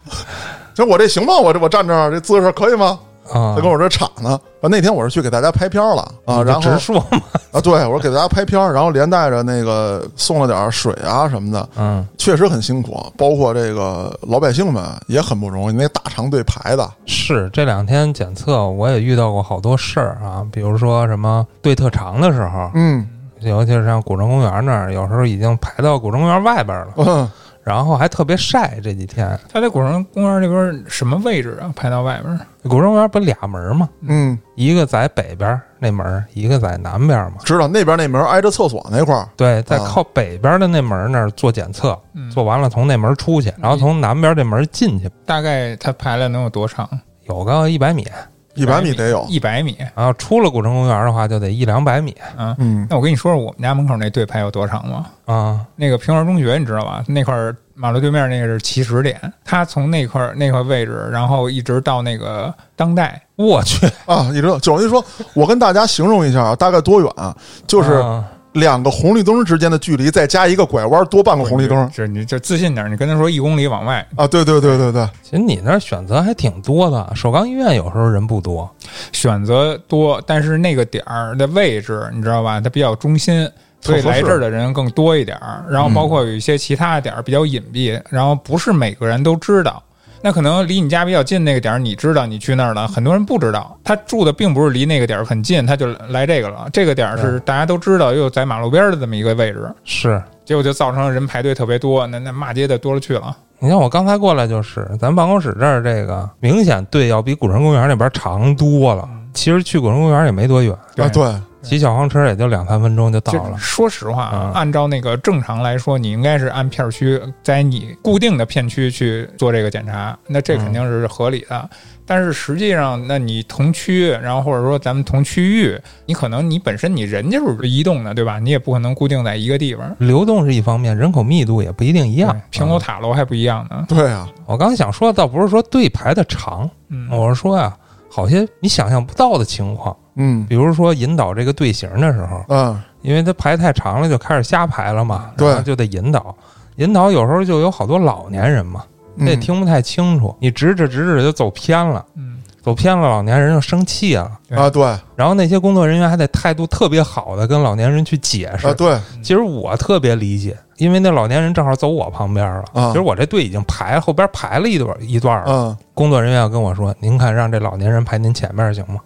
[0.75, 1.37] 行，我这行吗？
[1.39, 2.99] 我这我站这儿这姿势可以吗？
[3.33, 3.55] 啊。
[3.55, 4.39] 他，跟我这岔呢。
[4.61, 7.21] 啊，那天我是去给大家拍片儿了啊，然后直说嘛，
[7.53, 23.07] 啊，对我说给大家拍片儿，然后连带着那个送了点儿水啊什么的，嗯，确实很辛苦，包括这个老百姓们也很不容易，那大长队排的，是这两天检测，我也遇到过好多事儿啊，比如说什么队特长的时候，嗯。
[23.41, 27.31] 尤其是像古城公园那儿，有时候已经排到古城公园外边了，嗯，
[27.65, 28.79] 然后还特别晒。
[28.83, 31.73] 这几天，他在古城公园那边什么位置啊？
[31.75, 32.39] 排到外边？
[32.63, 33.89] 古城公园不俩门吗？
[34.03, 37.39] 嗯，一个在北边那门，一个在南边嘛。
[37.45, 46.89] 知道那边那门挨着厕所那块儿，对，在啊靠北边的那门那儿做检测，嗯做完了从那门出去，然后从南边这门进去，大概他排了能有多长？
[47.25, 48.07] 有个一百米。
[48.55, 49.77] 一百米得有，一百米。
[49.95, 55.07] 然后出了古城公园的话，就得一两百米啊，嗯那我跟你说说我们家门口那队排有多长吗？
[55.27, 55.61] 啊。
[55.77, 57.03] 那个平儿中学你知道吧？
[57.09, 67.37] 那块儿马路对面那个是起始点，他从那块儿那块位置，然后一直到那个当代，我去，啊，你知道就等于说，我跟大家形容一下啊，大概多远啊？
[67.67, 74.27] 就是啊两个红绿灯之间的距离，再加一个拐弯，多半个红绿灯就你这自信点儿，你跟他说一公里往外，啊！
[74.27, 78.69] 对对对对对，其实你那儿选择还挺多的，首钢医院有时候人不多，
[79.13, 82.61] 选择多，但是那个点儿的位置你知道吧？
[82.61, 83.49] 它比较中心。
[83.81, 89.83] 所以来这儿的人更多一点儿，然后包括有一些其他的点儿比较隐蔽，然后不是每个人都知道。
[90.25, 96.67] 那可能离你家比较近那个点儿，你知道你去那儿了，很多人不知道，他住的并不是离那个点儿很近，他就来这个了。
[96.73, 103.37] 这个点儿是大家都知道，又在马路边儿的这么一个位置，是结果就造成人排队特别多，那那骂街的多了去了。
[103.59, 109.07] 你看我刚才过来就是，咱办公室这儿这个明显队要比古城公园那边长多了。
[109.35, 111.23] 其实去古城公园也没多远，啊，对，
[111.65, 113.57] 骑小黄车也就两三分钟就到了。
[113.59, 121.69] 说实话啊嗯，按照那个正常来说，你应该是按片区，在你固定的片区去做这个检查，那这肯定是合理的。
[122.07, 128.39] 但是实际上，那你同区，然后或者说咱们同区域，你可能你本身你人就是移动的，对吧？
[128.39, 129.91] 你也不可能固定在一个地方。
[129.99, 132.41] 流动是一方面，人口密度也不一定一样对。
[132.51, 133.87] 平楼啊塔楼还不一样呢。
[133.89, 137.75] 对啊，我刚想说，倒不是说队排的长，嗯，我是说呀、
[138.11, 146.35] 好些你想象不到的情况，嗯比如说引导这个队形的时候，嗯，因为他排太长了，就开始瞎排了嘛，对然后就得引导。
[146.77, 148.85] 引导有时候就有好多老年人嘛，
[149.19, 154.31] 他也嗯听不太清楚，你指指指指就走偏了，嗯，走偏了，老年人就生气了。
[154.51, 154.83] 啊，对
[155.15, 158.67] 然后那些工作人员还得态度特别好的跟老年人去解释。
[158.67, 162.65] 啊，对，其实我特别理解，因为那老年人正好走我旁边了。
[162.73, 165.47] 啊其实我这队已经排后边排了一段一段了。
[165.49, 168.99] 嗯工作人员要跟我说：“您看让这老年人排您前面行吗？”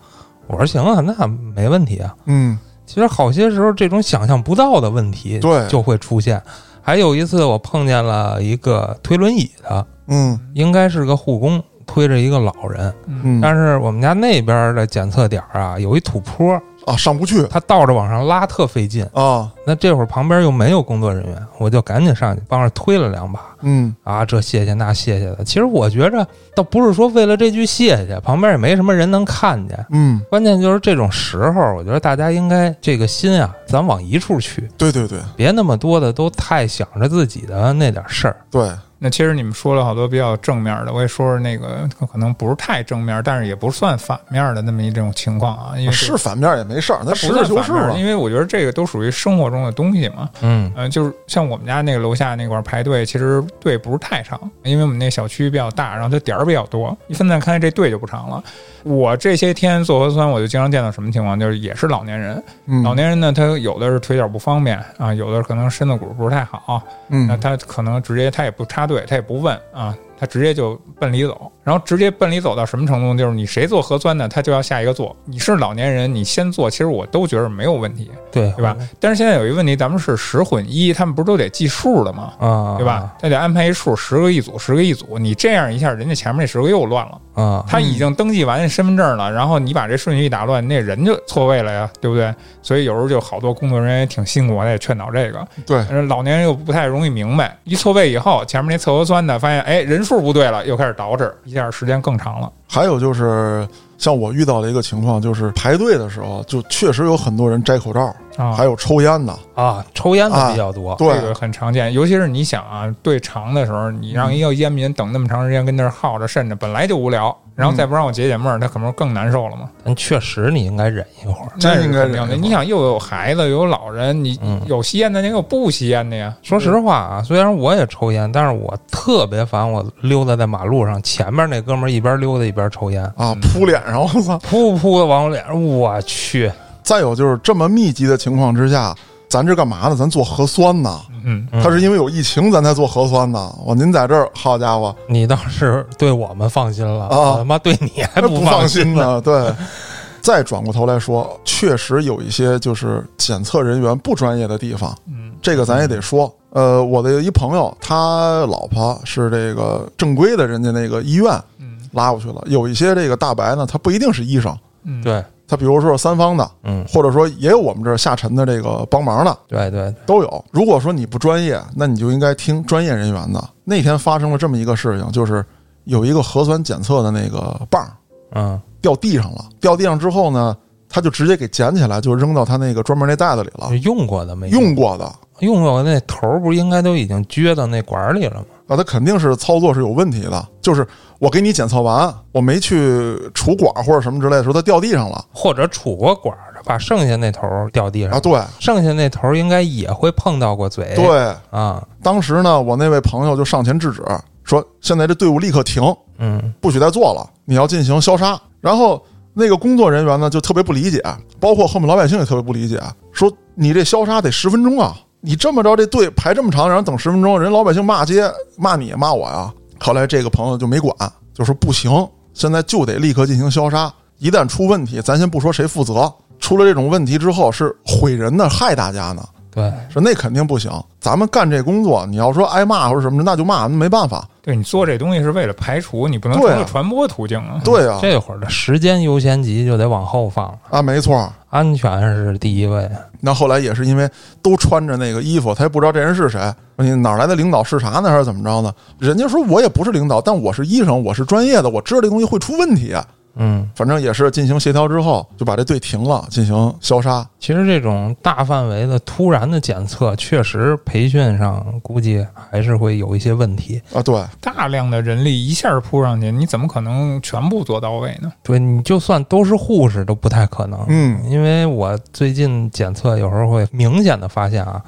[0.48, 2.14] 我说：“行啊，那没问题啊。
[2.26, 6.42] 嗯”其实好些时候这种想象不到的问题对就会出现。
[6.80, 19.04] 还有一次我碰见了一个推轮椅的，嗯应该是个护工推着一个老人，嗯但是我们家那边的检测点啊有一土坡，啊，上不去他倒着往上拉特费劲。
[19.12, 25.44] 啊，那这会儿旁边又没有工作人员，我就赶紧上去帮着推了两把嗯啊，这谢谢那谢谢的。
[25.44, 29.86] 其实我觉着倒不是说为了这句谢谢，旁边也没什么人能看见。
[29.90, 38.36] 嗯，关键就是这种时候，我觉得大家应该这个心啊，咱往一处去，对对对别那么多的都太想着自己的那点事儿。
[38.50, 45.74] 对，那其实你们说了好多比较正面的，我也说说那个可能不是太正面，但是也不算反面的那么一种情况啊。
[45.76, 48.08] 因为是反面也没事儿，那实事求是因。
[48.08, 50.28] 为我觉得这个都属于生活中的东西嘛。
[50.40, 58.42] 嗯嗯、就是像我们家那个楼下那块儿排队，其实队不是太长，因为我们那小区比较大，然后它点儿比较多，一分散开这队就不长了。
[58.84, 73.16] 我这些天做核酸，我就经常见到什么情况，就是也是老年人，嗯老年人呢，他有的是腿脚不方便啊，有的可能身子骨不是太好，那嗯他可能直接他也不插对，他也不问啊，他直接就奔离走，然后直接奔离走到什么程度？
[73.16, 75.14] 就是你谁做核酸呢，他就要下一个做。
[75.24, 78.76] 你是老年人，你先做，其实我都觉得没有问题，对对吧？
[78.98, 82.32] 但是现在有一个问题，咱们是十混一，他们不是都得计数的吗？
[82.38, 83.14] 啊，对吧？
[83.20, 85.18] 他得安排一数，十个一组，十个一组。
[85.18, 87.20] 你这样一下，人家前面那十个又乱了。
[87.34, 92.34] 啊，他已经登记完身份证了，然后你把这顺序一打乱，那人就错位了呀，对不对？
[92.62, 95.46] 所以有时候就好多工作人员也挺辛苦，我也劝导这个。
[95.64, 102.50] 对，老年人又不太容易明白，一错位以后，前面那测核酸的发现，哎，人数不对了，又开始倒饬，一下时间更长了。
[102.66, 103.68] 还有就是，
[103.98, 109.38] 像我遇到的一个情况，就是排队的时候，就确实有很多人摘口罩，啊，还有抽烟的。
[109.54, 110.94] 啊，抽烟的比较多。
[110.96, 119.68] 对这个很常见，尤其是你想啊，队长的时候，你让一个烟民等那么长时间跟那儿耗着，甚至本来就无聊，然后再不让我解解闷儿，他可能更难受了嘛。
[119.82, 121.50] 但确实你应该忍一会儿。
[121.58, 122.28] 真那应该肯定的。
[122.28, 126.32] 忍一会儿你想，又有孩子，又有老人，你嗯有吸烟的，你有不吸烟的呀。
[126.40, 134.38] 说实话啊，虽然我也抽烟，但是我特别烦我溜达在马路上，前面那哥们儿一边溜达一边抽烟，啊，扑脸上，我操！
[134.38, 136.48] 扑扑的往我脸上，我去，
[136.84, 138.94] 再有就是这么密集的情况之下，
[139.28, 139.96] 咱这干嘛呢？
[139.96, 141.00] 咱做核酸呢？
[141.24, 143.54] 嗯，嗯他是因为有疫情咱才做核酸呢。
[143.64, 149.04] 我您在这儿，好家伙，你倒是对我们放心了，啊我他妈对你还不放心呢。
[149.04, 149.20] 呢。
[149.20, 149.52] 对，
[150.22, 156.32] 再转过头来说，确实有一些就是检测人员不专业的地方，嗯，这个咱也得说。
[156.50, 162.42] 呃，我的一朋友，他老婆是这个正规的人家那个医院嗯拉过去了。
[162.46, 170.44] 有一些这个大白呢，他不一定是医生，嗯，对，他比如说三方的，嗯，或者说也有我们这儿下沉的这个帮忙的，对对，都有。
[170.50, 173.42] 如果说你不专业，那你就应该听专业人员的。
[173.64, 175.42] 那天发生了这么一个事情，就是
[175.84, 177.92] 有一个核酸检测的那个棒儿
[178.32, 180.54] 嗯掉地上了，掉地上之后呢，
[180.86, 183.74] 他就直接给捡起来，就扔到他那个专门那袋子里了。
[183.78, 188.46] 用过的没用过的用过的那头儿不是应该都已经撅到那管儿里了吗？
[188.66, 190.46] 啊，他肯定是操作是有问题的。
[190.60, 190.86] 就是
[191.18, 200.94] 我给你检测完，我没去储管或者什么之类的时候，它掉地上了或者杵过管把剩下那头儿掉地上啊。，对剩下那头儿应该也会碰到过嘴。
[200.94, 204.02] 对，啊，当时呢，我那位朋友就上前制止，
[204.44, 205.82] 说现在这队伍立刻停，
[206.18, 208.40] 嗯不许再做了，你要进行消杀。
[208.60, 209.02] 然后
[209.34, 211.02] 那个工作人员呢就特别不理解，
[211.40, 212.80] 包括后面老百姓也特别不理解，
[213.12, 219.52] 说你这消杀得十分钟啊，你这么着这队排这么长，然后等十分钟，人老百姓骂街骂你骂我呀。
[219.80, 220.94] 后来这个朋友就没管，
[221.32, 221.90] 就说不行，
[222.34, 223.92] 现在就得立刻进行消杀。
[224.18, 229.26] 一旦出问题，咱先不说谁负责，出了这种问题之后是毁人呢，害大家呢。
[229.58, 234.24] 对，说那肯定不行，咱们干这工作，你要说挨骂或者什么的，那就骂，那没办法。
[234.40, 237.60] 对你做这东西是为了排除，你不能成了传播途径啊。
[237.64, 241.30] 对啊，这会儿的时间优先级就得往后放了，啊，没错。
[241.50, 242.88] 安全是第一位。
[243.20, 244.08] 那后来也是因为
[244.42, 246.40] 都穿着那个衣服，他也不知道这人是谁，
[246.76, 248.72] 你哪来的领导视察呢，还是怎么着呢？
[248.98, 253.04] 人家说我也不是领导，但我是医生，我是专业的，我知道这东西会出问题啊。
[253.40, 257.24] 嗯，反正也是进行协调之后，就把这队停了，进行消杀。
[257.38, 263.80] 其实这种大范围的突然的检测，确实培训上估计还是会有一些问题。
[263.94, 268.32] 啊，对，大量的人力一下扑上去，你怎么可能全部做到位呢？
[268.42, 270.84] 对你就算都是护士都不太可能。
[270.88, 274.82] 嗯因为我最近检测有时候会明显的发现啊，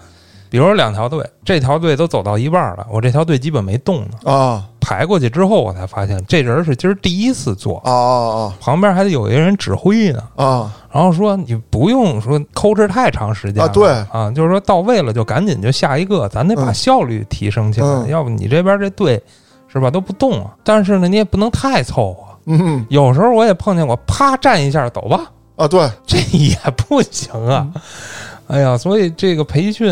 [0.48, 4.32] 比如两条队，这条队都走到一半了，我这条队基本没动呢。
[4.32, 10.20] 啊排过去之后，我才发现这人是今儿第一次做，啊啊旁边还得有一个人指挥呢。
[10.34, 10.76] 啊啊！
[10.90, 19.22] 然后说你不用说抠哧太长时间啊对啊，就是说到位了就赶紧就下一个，咱得把嗯效率提升起来，嗯要不你这边这队
[19.68, 20.50] 是吧都不动啊。
[20.64, 27.68] 但是呢，你也不能太凑合，嗯有时候我也碰见过，啪站一下走吧，啊，对，这也不行啊。
[28.48, 29.88] 哎呀，所以这个培训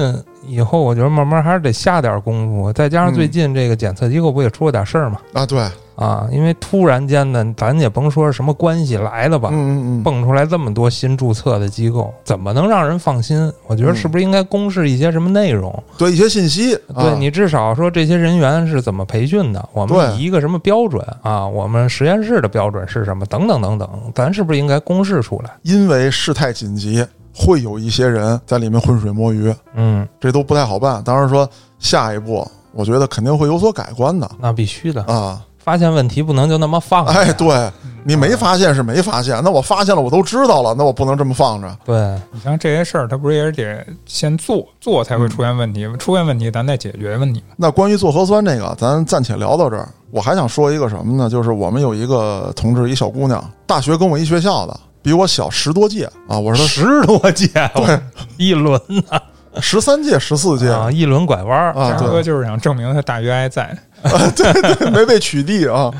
[0.48, 2.72] 以后，我觉得慢慢还是得下点功夫。
[2.72, 5.20] 再加上最近这个检测机构不也出了点事儿嘛？
[5.34, 5.60] 啊对，
[5.94, 13.52] 啊，因为突然间的，咱也甭说是什么关系来的吧，嗯嗯嗯，蹦出来这么多新注册的机构，怎么能让人放心？
[13.66, 15.72] 我觉得是不是应该公示一些什么内容？
[15.96, 21.46] 对一些信息，啊对你至少说这些人员是怎么培训的，我们以一个什么标准啊？
[21.46, 23.26] 我们实验室的标准是什么？
[23.26, 25.50] 等等等等，咱是不是应该公示出来？
[25.62, 27.04] 因为事态紧急，
[27.38, 31.00] 会有一些人在里面浑水摸鱼，嗯，这都不太好办。
[31.04, 31.48] 当然说
[31.78, 35.40] 下一步，我觉得肯定会有所改观的那必须的，啊。
[35.58, 37.12] 发现问题不能就那么放着。
[37.12, 37.70] 哎，对
[38.02, 41.76] 你没发现是没发现，那我发现了，我都知道了，那我不能这么放着。
[41.84, 47.44] 对，你像这些事儿，它不是也是得先做，做才会出现问题，出现问题咱再解决问题。
[47.54, 49.86] 那关于做核酸这个，咱暂且聊到这儿。
[50.10, 51.28] 我还想说一个什么呢？
[51.28, 56.38] 就是我们有一个同志，一小姑娘，大学跟我一学校的，比我小十多届啊。
[56.38, 57.98] 我说十多届，对，
[58.36, 63.74] 一轮呢她十三届、十四届啊，一轮拐弯儿啊哥就是想证明他大约还在。
[64.36, 65.90] 对没被取缔啊。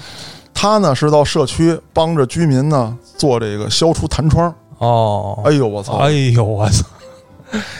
[0.52, 4.54] 他呢是到社区帮着居民呢做这个消除弹窗。
[4.76, 5.40] 哦。
[5.46, 6.84] 哎呦我操哎呦我操！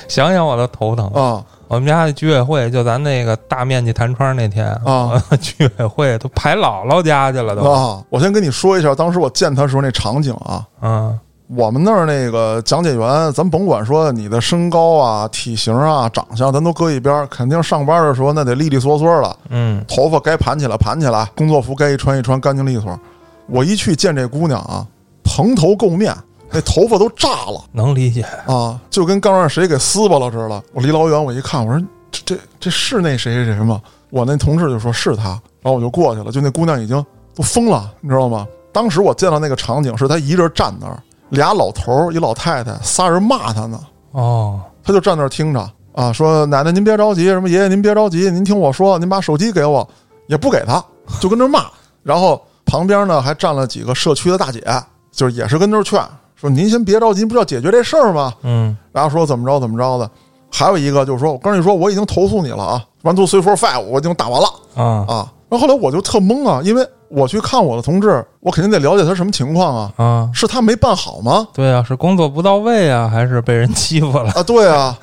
[0.09, 1.07] 想想我都头疼。
[1.09, 1.45] 啊！
[1.69, 7.63] 我们家的居委会就咱那个大面积弹窗那天啊， 居委会都排姥姥家去了都。
[7.71, 8.03] 啊！
[8.09, 10.65] 我先跟你说一下，当时我见她时候那场景啊。
[10.83, 11.19] 嗯
[11.57, 17.27] 我们那儿那个讲解员，咱甭管说你的身高啊、体型啊、长相，咱都搁一边儿。
[17.29, 22.99] 肯定上班的时候那得利利索索了，嗯头发该盘起来盘起来，工作服该一穿一穿，干净利索。
[23.47, 24.87] 我一去见这姑娘啊，
[25.25, 26.15] 蓬头垢面，
[26.51, 28.23] 那头发都炸了能理解。
[28.47, 30.63] 啊，就跟刚让谁给撕巴了似的。
[30.73, 33.81] 我离老远我一看，我说这这这是那谁谁谁吗？
[34.11, 35.29] 我那同事就说是他，
[35.61, 38.47] 然后我就过去了，就那姑娘已经都疯了，你知道吗？
[38.73, 43.81] 当时我见到那个场景是她一人站那儿，俩老头儿一老太太，仨人骂她呢，
[44.13, 49.87] 哦，她就站那儿听着啊，说奶奶您别着急，什么爷爷您别着急，您听我说，您把手机给我，
[50.27, 50.83] 也不给她，
[51.21, 51.67] 就跟那儿骂。
[52.03, 54.63] 然后旁边呢还站了几个社区的大姐，
[55.11, 56.01] 就是也是跟那儿劝
[56.41, 58.33] 说您先别着急，您不是要解决这事儿吗？
[58.43, 60.09] 嗯然后说怎么着怎么着的。
[60.51, 65.33] 还有一个就是说，我跟你说，我已经投诉你了啊，one two three four five，我已经打完了啊啊。
[65.51, 71.47] 然后后来我就特懵啊，因为我去看我的同志，我肯定得了解他什么情况啊，啊，是他没办好吗？
[71.53, 74.33] 对啊，是工作不到位啊，还是被人欺负了？
[74.33, 74.97] 啊，对啊，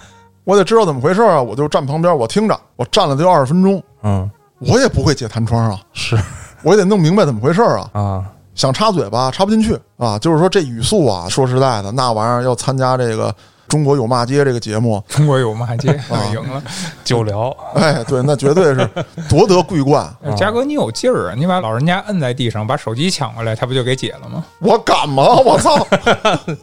[0.45, 4.27] 我得知道怎么回事啊，我就站旁边，我听着，我站了得有二十分钟，嗯，
[4.59, 6.17] 我也不会解弹窗啊，是
[6.63, 7.89] 我也得弄明白怎么回事啊。
[7.93, 8.23] 啊，
[8.55, 13.29] 想插嘴吧插不进去啊，就是说这语速啊，说实在的，那玩意儿要参加这个
[13.67, 16.63] 《中国有骂街》这个节目，中国有骂街，啊 赢了。
[17.03, 17.49] 久聊。
[17.73, 18.89] 哎，对，那绝对是
[19.27, 20.07] 夺得桂冠。
[20.23, 21.35] 哎嘉哥，你有劲儿啊！
[21.37, 24.43] 你把老人家摁在地上，把手机抢过来，他不就给解了吗？
[24.59, 25.23] 我敢吗？
[25.43, 25.85] 我操，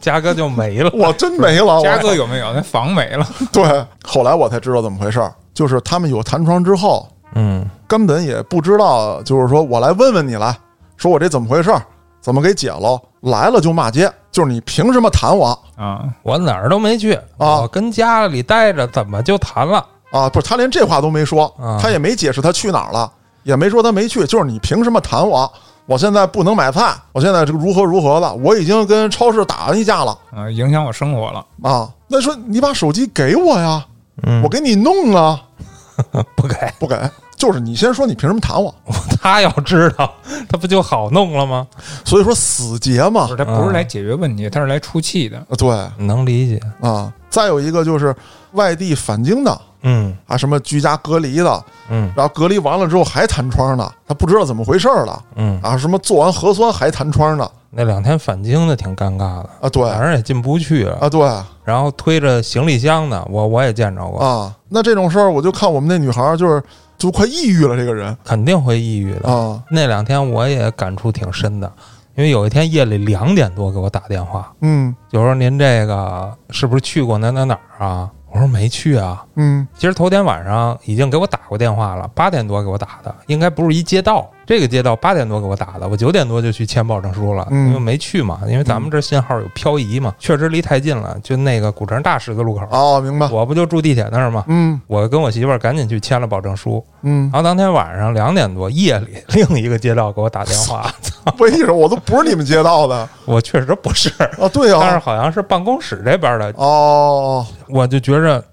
[0.00, 0.90] 嘉哥就没了。
[0.94, 1.76] 我真没了。
[1.76, 2.52] 我嘉哥有没有？
[2.52, 3.26] 那房没了。
[3.52, 10.56] 对，后来我才知道怎么回事儿，就是他们有弹窗之后，嗯根本也不知道，就是说我来问问你来，
[10.96, 11.82] 说我这怎么回事儿，
[12.20, 13.00] 怎么给解了？
[13.20, 19.84] 来了就骂街，就是你凭什么弹我啊，我哪儿都没去啊我跟家里待着，怎么就谈了？
[20.10, 20.28] 啊？
[20.28, 23.10] 不是，他连这话都没说啊，他也没解释他去哪儿了，
[23.44, 25.50] 也没说他没去，就是你凭什么弹我？
[25.86, 31.44] 我现在不能买菜，我现在这个如何如何的，我已经跟超市打完一架了啊，影响我生活了。
[31.62, 31.88] 啊！
[32.06, 33.84] 那说你把手机给我呀，
[34.22, 35.40] 嗯我给你弄啊，
[36.36, 36.54] 不给。
[36.78, 36.96] 不给，
[37.42, 38.72] 就是你先说你凭什么弹我？
[39.20, 40.14] 他要知道，
[40.48, 41.66] 他不就好弄了吗？
[42.04, 45.38] 所以说死结嘛，他不是来解决问题，他是来出气的。
[45.38, 45.76] 啊，对
[46.06, 46.60] 能理解。
[46.80, 47.12] 啊。
[47.28, 48.14] 再有一个就是
[48.52, 60.98] 外地返京的嗯啊，什么居家隔离的，嗯然后隔离完了之后还弹窗的，他不知道怎么回事儿了嗯，啊，什么做完核酸还弹窗的那两天返京的挺尴尬的，啊，对反正也进不去啊。
[61.00, 61.20] 啊，对
[61.64, 66.62] 然后推着行李箱的，我我也见着过，啊，那这种事儿我就看我们那女孩儿就是
[67.02, 69.28] 就快抑郁了，这个人肯定会抑郁的。
[69.28, 71.72] 啊那两天我也感触挺深的，
[72.14, 78.08] 因为有一天夜里两点多给我打电话，嗯就说您这个是不是去过哪哪哪儿啊？
[78.30, 79.24] 我说没去啊。
[79.34, 87.68] 嗯其实头天晚上已经给我打过电话了，八点多给我打的，应该不是一街道，这个街道八点多给我打的，我九点多就去签保证书了，嗯。
[87.68, 94.44] 因为没去嘛，因为咱们这信号有漂移嘛，确实离太近了，就那个古城大十字路口，哦，明白，我不就住地铁那儿吗？
[94.48, 94.78] 嗯。
[94.86, 97.30] 我跟我媳妇儿赶紧去签了保证书，嗯。
[97.32, 100.92] 然，后当天晚上两点多，夜里 另一个街道给我打电话，
[101.40, 103.08] 为什么我都不是你们街道的。
[103.24, 104.46] 我确实不是，啊？
[104.52, 108.44] 对但是，好像是办公室这边的，哦，我就觉着。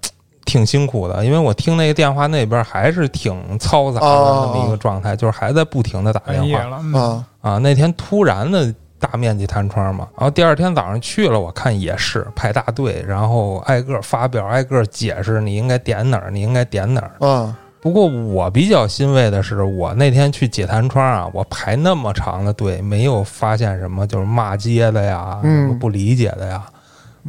[0.50, 6.98] 挺辛苦的，因为我听那个电话那边还是挺嘈杂的哦那么一个状态，就是还在不停的打电话。
[6.98, 7.58] 啊啊。
[7.58, 17.26] 那天突然的大面积弹窗嘛，然后第二天早上去了，我看也是排大队，然后挨个发表，挨个解释你应该点哪儿，你应该点哪儿。
[17.28, 25.62] 啊不过我比较欣慰的是，我那天去解弹窗啊，我排那么长的队，没有发现什么就是骂街的呀，嗯。
[25.62, 26.62] 什么不理解的呀，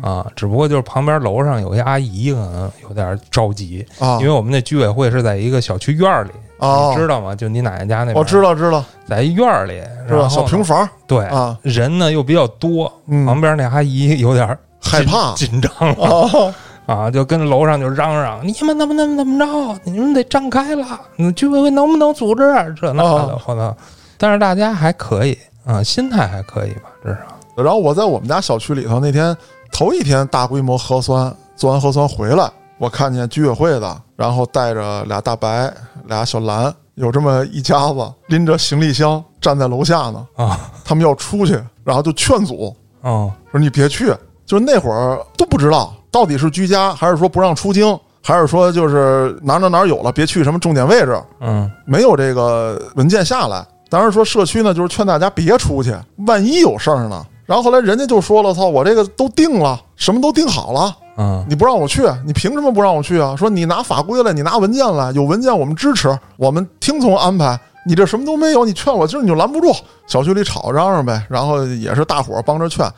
[0.01, 7.35] 啊，只不过就是旁边楼上有一阿姨可能有点着急，啊因为我们那居委会是在一个小区院儿里，哦你知道吗？
[7.35, 10.19] 就你奶奶家那边，我知道知道，在一院儿里，是吧？
[10.19, 14.47] 然后呢小平房对，啊，人呢又比较多，嗯旁边那阿姨有点
[14.81, 16.47] 害怕紧紧张了。
[16.47, 16.55] 啊
[16.87, 19.79] 啊，就跟楼上就嚷嚷，你们怎么怎么怎么着？
[19.83, 23.09] 你们得站开了，你居委会能不能组织啊这那的？
[23.09, 23.77] 哦我操！
[24.17, 27.63] 但是大家还可以啊，心态还可以吧，至少。
[27.63, 29.35] 然后我在我们家小区里头，那天
[29.71, 35.73] 头一天大规模核酸，做完核酸回来，我看见居委会的，然后带着俩大白、
[36.05, 40.27] 俩小蓝，有这么一家子拎着行李箱站在楼下呢。
[40.35, 41.53] 啊，他们要出去，
[41.83, 44.13] 然后就劝阻，啊，说你别去。
[44.45, 53.65] 就是那会儿都不知道到底是居家，还是说不让出京，还是说就是哪哪哪有了，别去什么重点位置，嗯没有这个文件下来。
[53.89, 55.95] 当然说社区呢，就是劝大家别出去，
[56.27, 57.25] 万一有事儿呢。
[57.51, 63.35] 然后后来人家就说了：“操，我这个都定了，什么都定好了，嗯你不让我去，你凭什么不让我去啊？
[63.35, 67.59] 说你拿法规来，你拿文件来，有文件我们支持，我们听从安排。
[67.85, 69.75] 你这什么都没有，你劝我，今儿你就拦不住。
[70.07, 72.89] 小区里吵嚷嚷呗，然后也是大伙儿帮着劝。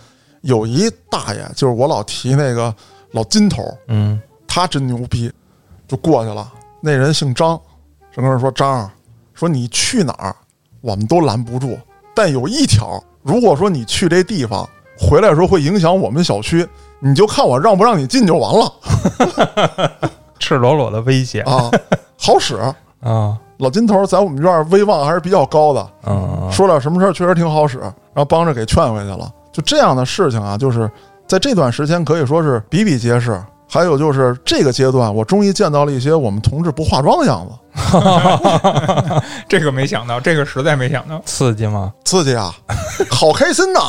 [0.42, 2.72] 有一大爷，就是我老提那个
[3.14, 5.32] 老金头，嗯他真牛逼，
[5.88, 6.48] 就过去了。
[6.80, 7.60] 那人姓张，
[8.14, 8.88] 整个人说张，
[9.34, 10.36] 说你去哪儿，
[10.82, 11.76] 我们都拦不住。
[12.14, 14.68] 但有一条，如果说你去这地方
[15.00, 16.68] 回来的时候会影响我们小区，
[17.00, 18.72] 你就看我让不让你进就完了
[20.38, 21.72] 赤裸裸的威胁啊。
[22.20, 22.58] 好使，
[23.02, 29.32] 啊，老金头在我们院儿威望还是比较高的，嗯，说点什么事儿确实挺好使，然后帮着给劝回去了。
[29.52, 30.90] 就这样的事情啊，就是
[31.28, 33.42] 在这段时间可以说是比比皆是。
[33.74, 37.56] 还有就是这个阶段，我终于见到了一些我们同志不化妆的样子，
[39.50, 41.20] 这个没想到，这个实在没想到。
[41.26, 41.92] 刺激吗？
[42.06, 42.54] 刺激啊，
[43.10, 43.80] 好开心呐！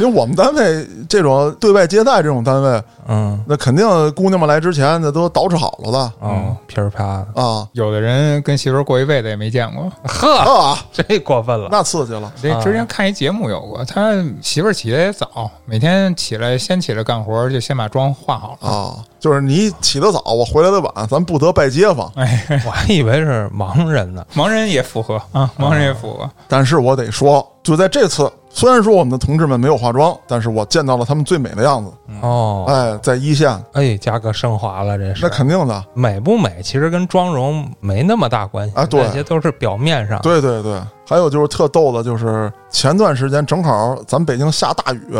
[0.00, 9.90] 因为我们单位这种对外接待这种单位，嗯那肯定姑娘们来之前那都捯饬好了的嗯，噼里啪的，啊有的人跟媳妇儿过一辈子也没见过。
[10.04, 11.68] 呵，啊，这过分了。
[11.70, 18.68] 那刺激了这之前看一节目有过，他媳妇儿起的也早，每天起来先起来干活，就先把妆化好了。
[18.68, 18.96] 啊！
[19.20, 22.10] 就是你起得早，我回来的晚，咱不得拜街坊。
[22.16, 24.24] 哎，我还以为是盲人呢。
[24.34, 26.30] 盲人也符合啊，盲人也符合。
[26.48, 31.90] 但是我得说，就在这次，虽然说我们的同志们没有化妆，但是我见到了他们最美的样子。
[32.20, 35.84] 哦，哎，在一线，哎，价格升华了，这是那肯定的。
[35.94, 40.20] 美不美，其实跟妆容没那么大关系啊对这些都是表面上。
[40.20, 40.78] 对对对，
[41.08, 45.16] 还有就是特逗的，就是前段时间正好咱北京下大雨，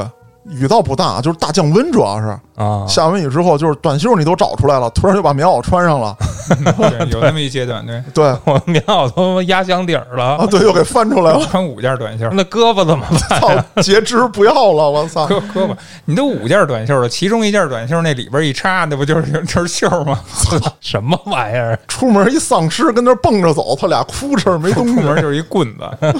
[0.51, 2.27] 雨倒不大，就是大降温，主要是
[2.57, 6.17] 啊，下完雨之后，就是短袖你都找出来了，突然就把棉袄穿上了，
[6.77, 13.41] 对，有那么一阶段，对，对 我棉袄都压箱底儿了，啊，对，又给翻出来了，穿五件短袖，那胳膊怎么办？
[13.41, 15.27] 操，截肢不要了，我操！
[15.27, 15.75] 胳胳膊，
[16.05, 20.19] 你都五件短袖了，其中一件短袖那里边一插，那不就是 就是袖吗？
[20.81, 21.79] 什么玩意儿？
[21.89, 24.95] 出门一丧尸跟那蹦着走，他俩哭哧没东西。
[24.97, 26.15] 出门就是一棍子，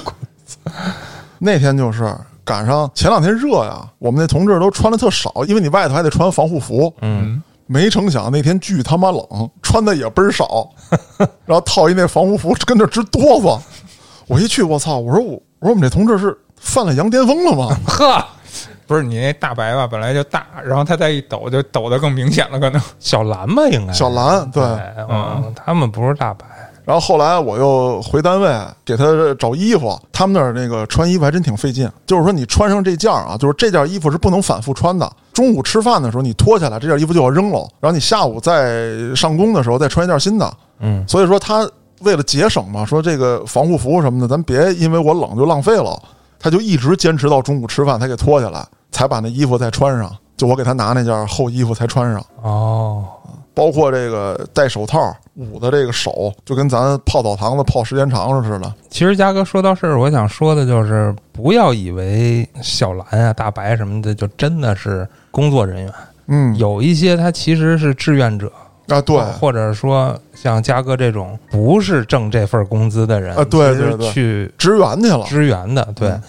[1.39, 10.69] 那天就是赶上前两天热呀，我们那同志都穿的特少，因为你外头还得穿防护服，嗯没成想那天巨他妈冷，穿的也倍儿少，
[11.45, 13.57] 然后套一那防护服跟着直哆嗦。
[14.27, 14.97] 我一去，我操！
[14.97, 17.77] 我说我我说我们这同志是犯了羊癫疯了吗？
[17.87, 18.25] 呵，
[18.87, 22.81] 不是你那大白吧，本来就大，然后他再一抖就抖得更明显了，可能。
[22.99, 24.63] 小蓝吧，应该小蓝对。
[25.09, 26.45] 嗯，他们不是大白。
[26.83, 28.49] 然后后来我又回单位
[28.83, 29.05] 给他
[29.35, 31.89] 找衣服，他们那儿那个穿衣服还真挺费劲。
[32.05, 35.11] 就是说你穿上这件儿啊，就是这件衣服是不能反复穿的。
[35.31, 37.59] 中午吃饭的时候你脱下来，这件衣服就要扔了。
[37.79, 40.53] 然后你下午再上工的时候再穿一件新的。
[40.79, 41.69] 嗯，所以说他
[42.01, 45.97] 为了节省嘛，说这个防护服什么的，咱别因为我冷就浪费了。
[46.39, 50.11] 他就一直坚持到中午吃饭才给脱下来，才把那衣服再穿上。
[50.35, 52.25] 就我给他拿那件厚衣服才穿上。
[52.41, 53.05] 哦，
[53.53, 58.73] 包括这个戴手套捂的这个手，就跟咱泡澡堂子泡时间长了似的。
[58.89, 65.93] 其实嘉哥说到这儿，我想说的就是，不要以为小蓝啊、大白什么的就真的是工作人员，
[66.27, 68.51] 嗯，有一些他其实是志愿者，
[68.87, 75.25] 啊，对，或者说像嘉哥这种不是挣这份工资的人啊对对对去支援去了。
[75.25, 76.09] 支援的，对。
[76.09, 76.21] 嗯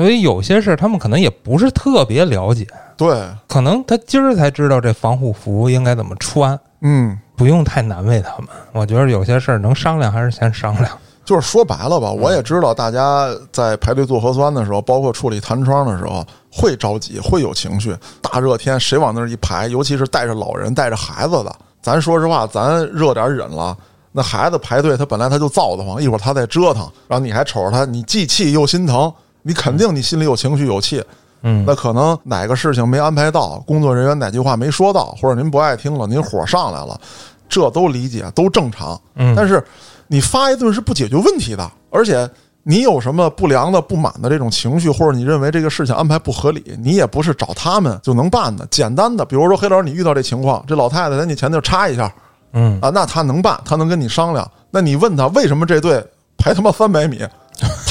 [0.00, 8.48] 所以有些事儿他们可能也不是特别了解，对，可能他今儿才知道这防护服应该怎么穿，嗯，不用太难为他们。
[8.72, 10.90] 我觉得有些事儿能商量还是先商量。
[11.22, 17.94] 就是说白了吧，我也知道大家在排队做核酸的时候，包括处理弹窗的时候，会着急，会有情绪。
[18.22, 23.76] 大热天谁往那儿一排，尤其是带着老人、带着孩子的，咱说实话，咱热点忍了。
[24.12, 31.02] 那孩子排队，他本来他就燥得慌，一会儿他再折腾，然后你还瞅着他，你既气又心疼，你肯定你心里有情绪有气。
[31.42, 37.00] 嗯那可能哪个事情没安排到，工作人员哪句话没说到，或者您不爱听了，您火上来了，
[37.48, 39.00] 这都理解，都正常。
[39.14, 39.64] 嗯但是
[40.06, 42.28] 你发一顿是不解决问题的，而且
[42.62, 48.66] 你有什么不良的、不满的这种情绪，或者你认为这个事情安排不合理，你也不是找他们就能办的。
[48.70, 52.12] 简单的，比如说黑老师，你遇到这情况，这老太太在你前头插一下
[52.52, 54.46] 嗯啊，那他能办，他能跟你商量。
[54.70, 56.04] 那你问他为什么这队
[56.36, 57.18] 排他妈三百米，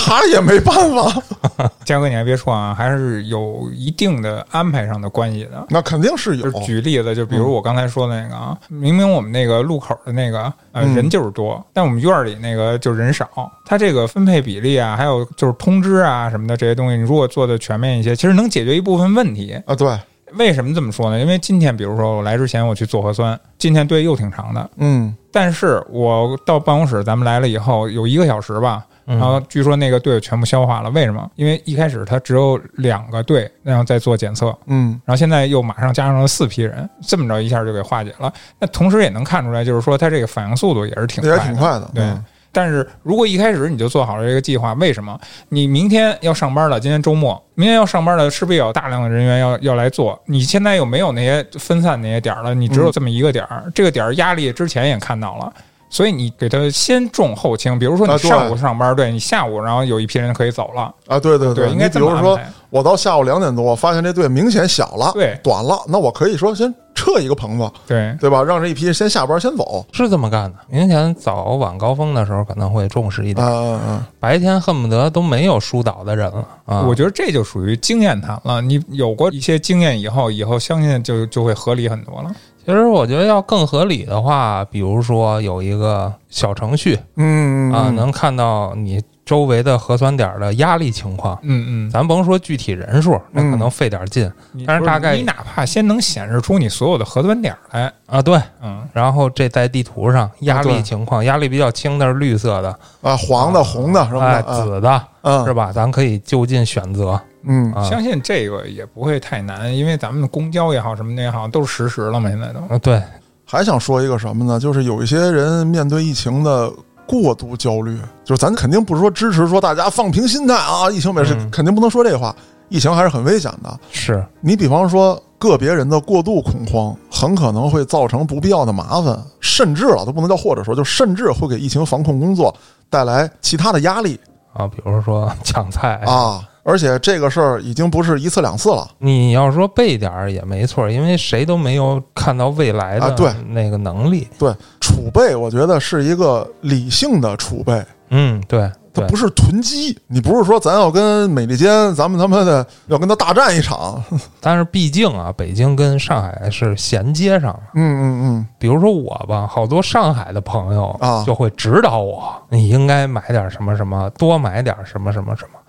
[0.10, 1.22] 他也没办法。
[1.86, 5.66] 嘉哥，你还别说啊，还是有一定的安排上的关系的。
[5.70, 13.30] 那肯定是有就是举例子，就比如我刚才说的那个啊，明明我们那个路口的那个呃嗯人就是多，但我们院儿里那个就人少。
[13.66, 19.62] 它这个分配比例啊，还有就是通知啊什么的这些东西，你如果做的全面一些，其实能解决一部分问题。
[19.66, 19.95] 啊，对，
[20.34, 21.20] 为什么这么说呢？
[21.20, 30.89] 因为今天比如说我来之前我去做核酸，今天队又挺长的，嗯但是我到办公室咱们来了以后有一个小时吧，嗯然后据说那个队全部消化了。
[30.91, 31.30] 为什么？
[31.36, 38.32] 因为一开始他只有两个队，然后在做检测，嗯然后现在又马上加上了四批人，这么着一下就给化解了。
[38.60, 41.43] 那同时也能看出来，就是说他这个反应速度也是挺快的。
[41.43, 41.89] 挺快的。
[41.93, 45.18] 对嗯但是如果一开始你就做好了这个计划，为什么
[45.49, 46.80] 你明天要上班了？
[46.80, 50.20] 今天周末，明天要上班了，势必有大量的人员要要来做。
[50.26, 55.53] 你现在又没有那些分散那些点儿了，你只有这么一个点儿，这个点儿压力之前也看到了。
[55.89, 62.39] 所以你给他先重后轻，比如说你上午上班，对你下午，然后有一批人可以走了，啊，对对对，应该你比如说。
[62.71, 68.43] 我到下午两点多，发现这队明显小了，对短了，那我可以说先撤一个棚子，对，对吧？
[68.43, 69.83] 让这一批先下班先走。
[69.91, 70.59] 是这么干的。
[70.67, 73.53] 明显早晚高峰的时候可能会重视一啊点，啊
[73.87, 74.07] 啊！
[74.19, 76.81] 白天恨不得都没有疏导的人了啊。
[76.81, 78.61] 我觉得这就属于经验谈了。
[78.61, 82.31] 你有过一些经验以后，以后相信就就会合理很多了。
[82.70, 91.36] 其实我觉得要更合理的话，比如说有一个小程序嗯啊，能看到你周围的核酸点的压力情况。
[91.41, 94.32] 嗯嗯，咱甭说具体人数，那可能费点劲
[94.67, 98.22] 但是大概你哪怕先能显示出你所有的核酸点儿来，啊。
[98.22, 102.70] 对，嗯，然后这在地图上压力情况，压力比较轻的是绿色的，
[103.01, 105.72] 啊，黄的、红的什么哎，的，啊紫的嗯是吧？
[105.72, 107.84] 咱可以就近选择嗯啊。
[107.84, 112.59] 相信这个也不会太难，因为咱们的公交也好，什么的也好，都是实时了嘛，现在都。
[112.74, 113.01] 啊，对，
[113.45, 114.59] 还想说一个什么呢？
[114.59, 116.72] 就是有一些人面对疫情的
[117.05, 122.36] 过度焦虑，就是咱肯定不是说支持说大家放平心态啊，疫情没事，嗯肯定不能说这话。
[122.70, 123.80] 疫情还是很危险的。
[123.91, 132.55] 是你比方说个别人的过度恐慌，很可能会造成不必要的麻烦，甚至了都不能叫或者说，就甚至会给疫情防控工作
[132.88, 134.20] 带来其他的压力
[134.60, 136.41] 啊，比如说 抢菜啊。
[136.64, 138.88] 而且这个事儿已经不是一次两次了。
[138.99, 144.28] 你要说背点儿也没错，因为谁都没有看到未来的那个能力。
[144.38, 149.97] 对，储备我觉得是一个理性的储备，嗯，对对它不是囤积。
[150.07, 154.01] 你不是说咱要跟美利坚，咱们他妈的要跟他大战一场。
[154.41, 157.61] 但是毕竟啊，北京跟上海是衔接上了。
[157.75, 165.59] 嗯嗯比如说我吧，好多上海的朋友啊就会指导我，你应该买点什么什么，多买点什么什么什么。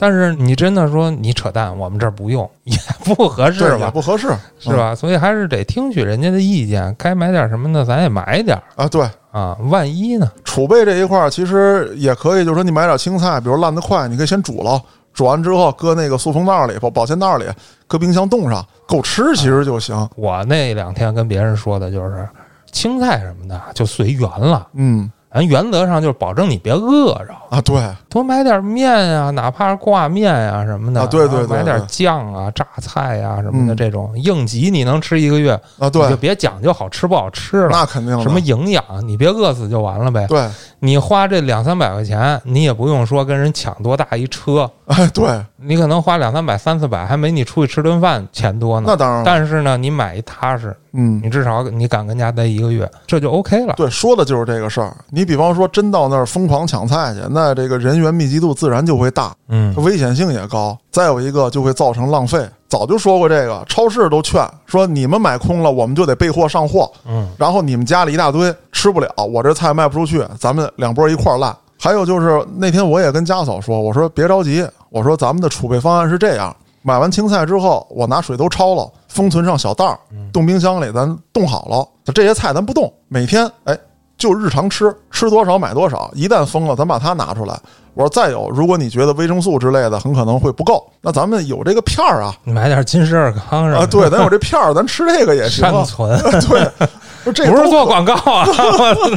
[0.00, 2.74] 但是你真的说你扯淡，我们这儿不用， 也
[3.04, 3.90] 不合适吧？
[3.90, 4.28] 不合适，
[4.58, 4.94] 是吧？
[4.94, 8.56] 所以还是得听取人家的意见，该买点什么的，咱也买点？
[8.76, 9.54] 啊，对，啊。
[9.64, 10.32] 万一呢？
[10.42, 14.80] 储备这一块儿其实也可以，就是说你买点青菜，比如烂得快，你可以先煮了，
[15.12, 17.44] 煮完之后搁那个塑封袋里、保保鲜袋里，
[17.86, 20.08] 搁冰箱冻上，够吃其实就行。
[20.16, 22.26] 我那两天跟别人说的就是，
[22.72, 24.66] 青菜什么的就随缘了。
[24.72, 38.20] 嗯咱原则上就是保证你别饿着，啊，对，多买点面啊、哪怕是挂面啊、什么的，啊对对对买点对酱啊、榨菜呀、什么的，嗯这种应急你能吃一个月，啊你就，别讲究好吃不好吃了，那肯定。
[38.22, 40.26] 什么营养，你别饿死就完了呗。
[40.26, 40.44] 对，
[40.80, 48.86] 你花这两三百块钱，你也不用说跟人抢多大一车，哎对，你可能花两三百、三四百，还没你出去吃顿饭钱多呢。
[48.88, 49.24] 那当然了。
[49.24, 53.74] 但是呢，你买一踏实，嗯，你至少你敢跟家待一个月，这就 OK 了。
[53.76, 54.96] 对，说的就是这个事儿。
[55.10, 60.76] 你比方说真到那儿疯狂抢菜去，那这个人员密集度自然就会大，嗯，危险性也高。
[60.90, 62.44] 再有一个就会造成浪费。
[62.68, 66.90] 早就说过这个，超市都劝说你们买空了，我们就得备货上货。
[67.04, 71.56] 嗯，然后你们家里一大堆吃不了，我这菜卖不出去，咱们两波一块儿烂。
[71.80, 79.98] 还有就是那天我也跟家嫂说，我说别着急，我说咱们的储备方案是这样：买完青菜之后，我拿水都焯了，封存上小袋儿，
[80.32, 82.12] 冻冰箱里，咱冻好了。
[82.14, 83.76] 这些菜咱不动，每天哎
[84.18, 86.10] 就日常吃，吃多少买多少。
[86.14, 87.58] 一旦封了，咱把它拿出来。
[87.94, 95.84] 我说再有，如果你觉得维生素之类的很可能会不够，那咱们有这个片儿啊你买点金士尔康什么啊，对，咱有这片儿，咱吃这个也行啊。
[95.84, 96.18] 善存，
[96.48, 96.70] 对，
[97.32, 98.46] 这不是做广告啊。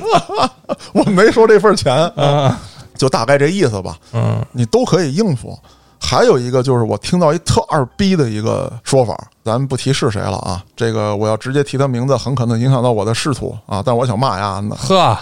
[0.93, 2.59] 我没收这份钱， 啊
[2.97, 3.97] 就大概这意思吧。
[4.13, 5.57] 嗯你都可以应付。
[5.99, 10.61] 还有一个就是我听到一特二逼的一个说法，咱不提是谁了啊。
[10.75, 13.81] 这个我要直接提他名字，很可能影响到我的仕途啊。
[13.85, 15.17] 但我想骂呀呢，呵，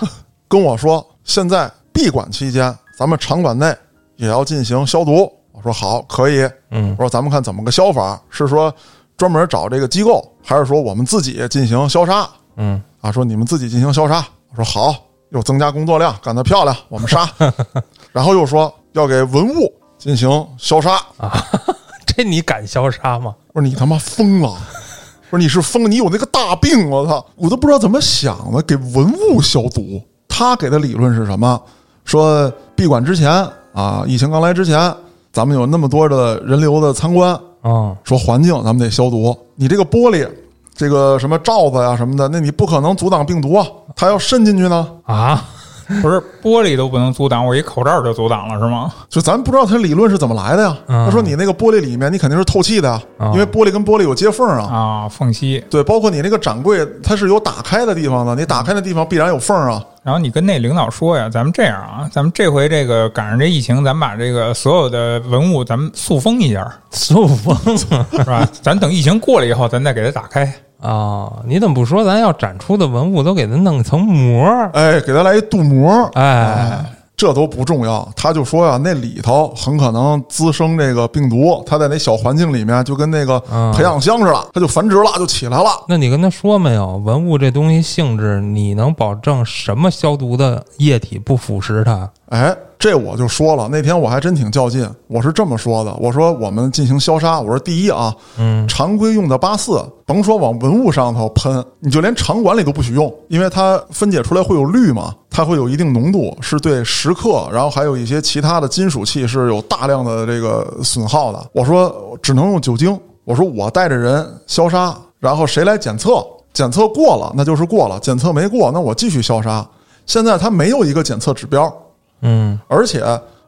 [0.47, 3.75] 跟我说现在闭馆期间，咱们场馆内
[4.15, 5.31] 也要进行消毒。
[5.51, 6.49] 我说好，可以。
[6.69, 8.73] 嗯我说咱们看怎么个消法，是说
[9.17, 12.27] 专门找这个机构，还是说我们自己进行消杀？
[12.55, 14.25] 嗯啊，说你们自己进行消杀。
[14.49, 14.95] 我说好，
[15.29, 17.29] 又增加工作量，干得漂亮，我们杀。
[18.11, 20.95] 然后又说要给文物进行消杀。
[21.17, 21.43] 啊，
[22.05, 23.35] 这你敢消杀吗？
[23.53, 24.49] 我说你他妈疯了！
[25.31, 26.89] 我说你是疯，你有那个大病！
[26.89, 30.01] 我操，我都不知道怎么想的，给文物消毒。
[30.27, 31.61] 他给的理论是什么？
[32.03, 32.51] 说
[32.82, 33.32] 闭馆之前
[33.73, 34.91] 啊，疫情刚来之前，
[35.32, 39.38] 咱们有那么多的人流的参观，啊说环境咱们得消毒。
[39.53, 40.27] 你这个玻璃，
[40.73, 44.88] 这个什么罩子呀、什么的，那你不可能阻挡病毒啊，它要渗进去呢。
[45.03, 45.47] 啊，
[46.01, 48.91] 不是玻璃都不能阻挡，我一口罩就阻挡了是吗？
[49.09, 50.77] 就咱不知道它理论是怎么来的呀。
[50.87, 54.69] 嗯他说你那个玻璃里面，你肯定是透气的呀，嗯因为玻璃跟玻璃有接缝啊。
[54.71, 55.63] 啊，缝隙。
[55.69, 59.83] 对，包括你那个展柜，它是有打开的地方的，你打开的地方必然有缝啊。
[60.03, 67.85] 然后你跟那领导说呀，咱们这样啊，咱们这回这个赶上这疫情，咱们把这个所有的文物咱们塑封一下， 塑封是
[68.25, 68.47] 吧？
[68.63, 70.51] 咱等疫情过了以后，咱再给它打开。
[70.82, 71.32] 啊！
[71.45, 74.69] 你怎么不说咱要展出的文物都给它弄层膜儿？
[74.73, 76.84] 哎，给它来一镀膜，哎，
[77.15, 78.07] 这都不重要。
[78.15, 85.69] 他就说呀，那里头很可能滋生这个病毒，它在那小环境里面就跟那个嗯培养箱似的，它就繁殖了，就起来了。
[85.88, 86.97] 那你跟他说没有？
[86.97, 92.09] 文物这东西性质，你能保证什么消毒的液体不腐蚀它？
[92.32, 111.45] 哎，这我就说了，那天我还真挺较劲，我是这么说的，我说我们进行消杀，我说第一啊，嗯常规用的八四，甭说往文物上头喷，你就连场馆里都不许用，因为它分解出来会有氯嘛，它会有一定浓度，是对石刻，然后还有一些其他的金属器是有大量的这个损耗的。
[111.51, 116.25] 我说只能用酒精，我说我带着人消杀，然后谁来检测？
[116.53, 119.67] 检测过了那就是过了，检测没过那我继续消杀。
[120.05, 121.73] 现在它没有一个检测指标，
[122.22, 123.03] 嗯而且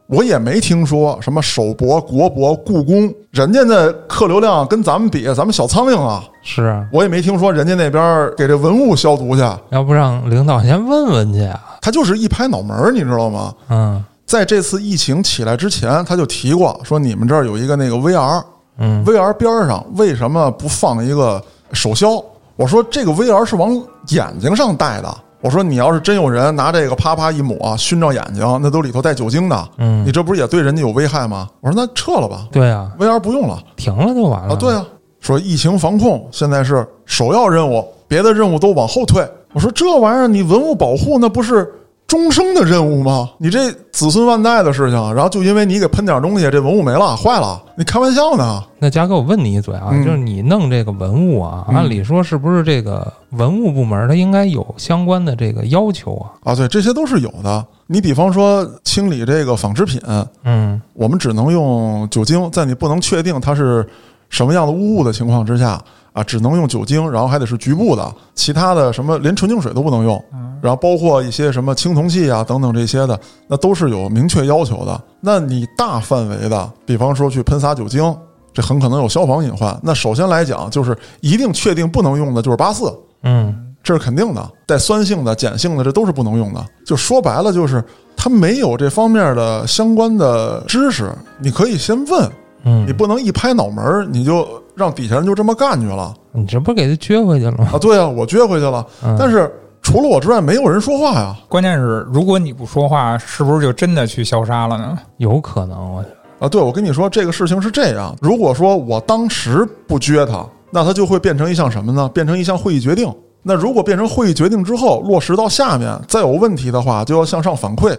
[0.08, 6.24] 我也没听说什么首博、国博、故宫，人家的客流量跟咱们比，咱们小苍蝇啊！
[6.44, 11.60] 是啊，我也没听说人家那边给这文物消毒去，要不让领导先问问去啊？
[11.82, 13.54] 他就是一拍脑门儿，你知道吗？
[13.70, 18.44] 嗯在这次疫情起来之前，他就提过说你们这儿有一个那个 VR，VR
[18.78, 22.22] 嗯边儿上为什么不放一个手消？
[22.56, 23.72] 我说这个 VR 是往
[24.10, 25.18] 眼睛上戴的。
[25.44, 31.50] 我说你要是真有人拿这个啪啪一抹熏着眼睛，那都里头带酒精的，嗯你，这不是也对人家有危害吗？
[31.60, 34.54] 我说那撤了吧对啊，，VR 不用了停了就完了。
[34.54, 34.56] 啊。
[34.56, 34.86] 对啊，
[35.20, 39.30] 说疫情防控现在是首要任务，别的任务都往后退。
[39.52, 41.70] 我说这玩意儿你文物保护那不是
[42.08, 43.30] 终生的任务吗？
[43.40, 48.64] 你这子孙万代的事情，然后就因为你给喷点东西，这文物没了，坏了，你开玩笑呢？
[48.78, 56.30] 那嘉哥，我问你一嘴啊，嗯就是你弄这个文物啊，嗯按理说是不是这个文物部门它应该有相关的这个要求啊？
[56.44, 57.66] 啊，对，这些都是有的。
[57.88, 60.00] 你比方说清理这个纺织品，
[60.44, 63.88] 嗯我们只能用酒精，在你不能确定它是
[64.30, 65.82] 什么样的污物的情况之下
[66.14, 70.24] 啊，只能用酒精，然后还得是局部的，其他的什么连纯净水都不能用，
[70.62, 75.02] 然后包括一些什么青铜器啊等等这些的，那都是有明确要求的。
[75.20, 78.16] 那你大范围的，比方说去喷洒酒精，
[78.54, 79.78] 这很可能有消防隐患。
[79.82, 82.94] 那首先来讲，就是一定确定不能用的就是八四，
[83.24, 86.66] 嗯这是肯定的，带酸性的、碱性的，这都是不能用的。
[86.86, 87.84] 就说白了，就是
[88.16, 92.32] 他没有这方面的相关的知识，你可以先问，
[92.64, 97.70] 嗯，你不能一拍脑门儿你就让底下人就这么干去了你这不是给他撅回去了吗？
[97.74, 97.78] 啊！
[97.78, 99.52] 对啊，我撅回去了，嗯但是
[99.82, 101.36] 除了我之外，没有人说话呀。
[101.50, 104.98] 关键是，如果你不说话，是不是就真的去消杀了呢？
[105.18, 106.06] 有可能，我
[106.40, 112.10] 啊，对，我跟你说，这个事情是这样：如果说我当时不撅他，那他就会变成一项什么呢？
[112.14, 113.14] 变成一项会议决定。
[113.42, 117.94] 那如果变成会议决定之后落实到下面，再有问题的话，就要向上反馈。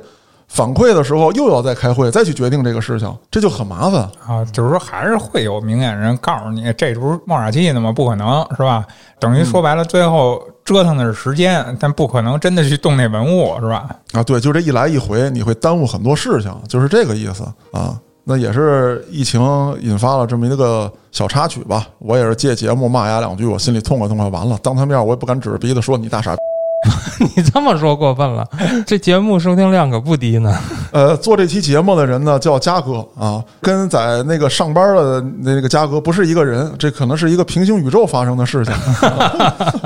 [0.54, 4.02] 反馈的时候又要再开会，再去决定这个事情，这就很麻烦。
[4.24, 7.90] 啊，就是说还是会有明眼人告诉你，这不是冒傻气呢吗？
[7.90, 8.86] 不可能是吧？
[9.18, 13.88] 等于说白了，最后折腾的是时间，但不可能真的去动那文物是吧？
[14.12, 17.42] 啊，对，就这一来一回，你会耽误很多事情，就是这个意思
[17.72, 17.98] 啊。
[18.22, 19.42] 那也是疫情
[19.80, 21.88] 引发了这么一个小插曲吧。
[21.98, 24.28] 我也是借节目骂丫两句，我心里痛快痛快。
[24.28, 26.38] 完了，当他面我也不敢指着鼻子说你大傻逼。
[27.36, 28.46] 你这么说过分了，
[28.86, 30.56] 这节目收听量可不低呢。
[30.92, 38.74] 呃，做这期节目的人呢叫嘉哥啊，跟在那个上班的那个嘉哥不是一个人，这可能是一个平行宇宙发生的事情。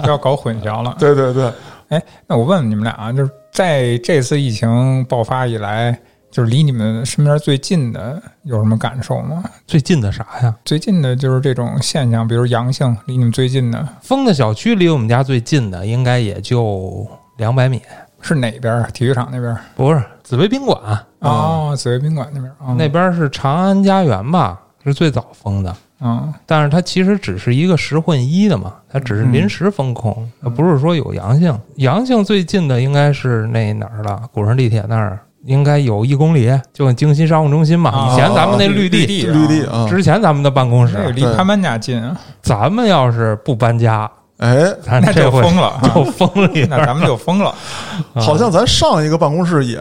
[0.03, 0.97] 不 要搞混淆了。
[0.99, 1.53] 对对对，
[1.89, 5.99] 哎，那我问问你们俩啊，就是在这次疫情爆发以来，
[6.31, 9.43] 就是离你们身边最近的有什么感受吗？
[9.67, 10.55] 最近的啥呀？
[10.65, 17.07] 最近的就是这种现象，比如阳性，离你们最近的封的小区离我们家最近的应该也就
[17.39, 17.81] 两百米，
[18.21, 18.91] 是哪边儿？
[18.91, 19.61] 体育场那边儿？
[19.75, 20.79] 不是紫薇宾馆、
[21.21, 25.75] 哦，紫薇宾馆那边那边是长安家园吧，是最早封的。
[26.01, 31.59] 嗯但是它其实只是一个十混一的嘛，它只是临时封控，它不是说有阳性。
[31.77, 34.23] 阳性最近的应该是那哪儿了？
[34.33, 37.91] 古城地铁那儿应该有一公里，就跟京西商务中心嘛。
[37.91, 47.51] 啊以前咱们那绿地，地绿地啊，之前咱们的办公室，离对潘潘家近啊，咱们要是不搬家，哎，那就咱这回疯了 啊就疯了那咱们就疯了。
[47.51, 49.81] 啊好像咱上一个办公室也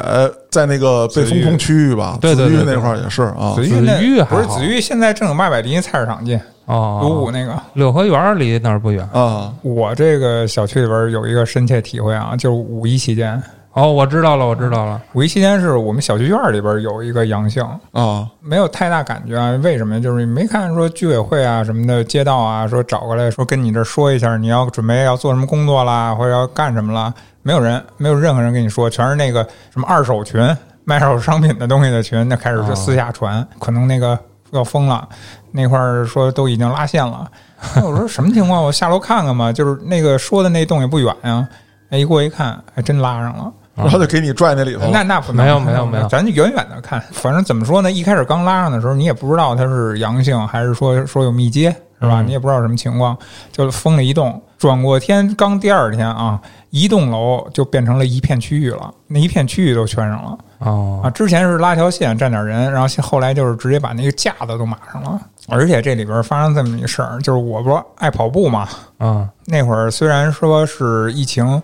[0.49, 2.18] 在那个被封控区域吧？
[2.22, 3.53] 对对对对紫玉那块儿也是啊。
[3.55, 7.55] 紫玉那不是紫玉，现在正经八百离菜市场近，哦，鲁武那个。
[7.74, 9.08] 六合园离那儿不远。
[9.14, 13.41] 啊，我这个小区里边有一个深切体会啊，就是五一期间，
[13.78, 14.99] 哦，我知道了，我知道了。
[15.13, 19.51] 五一期间是我们小区院里边有一个阳性，啊，没有太大感觉啊。
[19.61, 20.01] 为什么？
[20.01, 27.13] 就是没看说居委会啊什么的，街道啊说找过来说跟你这说一下，你要准备要做什么工作啦，或者要干什么啦，
[27.43, 30.41] 没有人，没有任何人跟你说，全是那个什么二手群
[30.84, 34.17] 卖二手商品的东西的群，那开始就私下传，可能那个
[34.53, 35.07] 要封了，
[35.51, 37.30] 那块儿说都已经拉线了。
[37.86, 38.63] 我说什么情况？
[38.63, 39.53] 我下楼看看吧。
[39.53, 41.47] 就是那个说的那栋也不远呀、
[41.91, 43.53] 哎，一过一看，还真拉上了。
[43.78, 44.89] 然后就给你拽那里头。
[44.91, 47.01] 那那不没有没有没有咱就远远的看。
[47.11, 51.69] 反正怎么说呢，一开始刚拉上的时候，你也不知道它是阳性还是说说有密接，
[52.01, 52.21] 是吧？
[52.21, 53.17] 嗯你也不知道什么情况，
[53.51, 54.41] 就封了一栋。
[54.57, 61.10] 转过天，刚第二天啊，一栋楼就变成了一片区域了，那一片区域都圈上了哦啊！
[61.10, 65.20] 之前是拉条线站点人，然后现后来就是直接把那个架子都码上了。
[65.49, 68.68] 而且这里边发生这么一事儿，就是我不是爱跑步嘛，
[68.99, 71.62] 嗯那会儿虽然说是疫情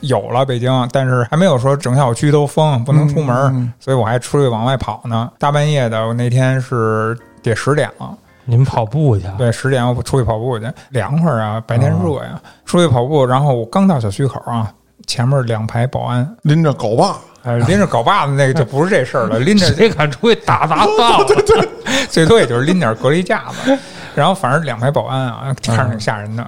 [0.00, 5.30] 有了北京，但是还没有说整小区都封，不能出门，嗯所以我还出去往外跑呢。
[5.38, 8.16] 大半夜的，我那天是得十点了，
[8.46, 9.26] 你们跑步去？
[9.26, 14.72] 啊对，十点我出去跑步去，凉快啊，白天热呀，出去跑步，然后我刚到小区口啊，
[15.06, 21.24] 前面两排保安，拎着镐把，呃，拎着镐把子那个就不是这事儿了， 拎着谁敢出去打砸 道？
[22.10, 23.78] 最多也就是拎点隔离架子，
[24.14, 26.44] 然后反正两排保安啊，看着挺吓人的。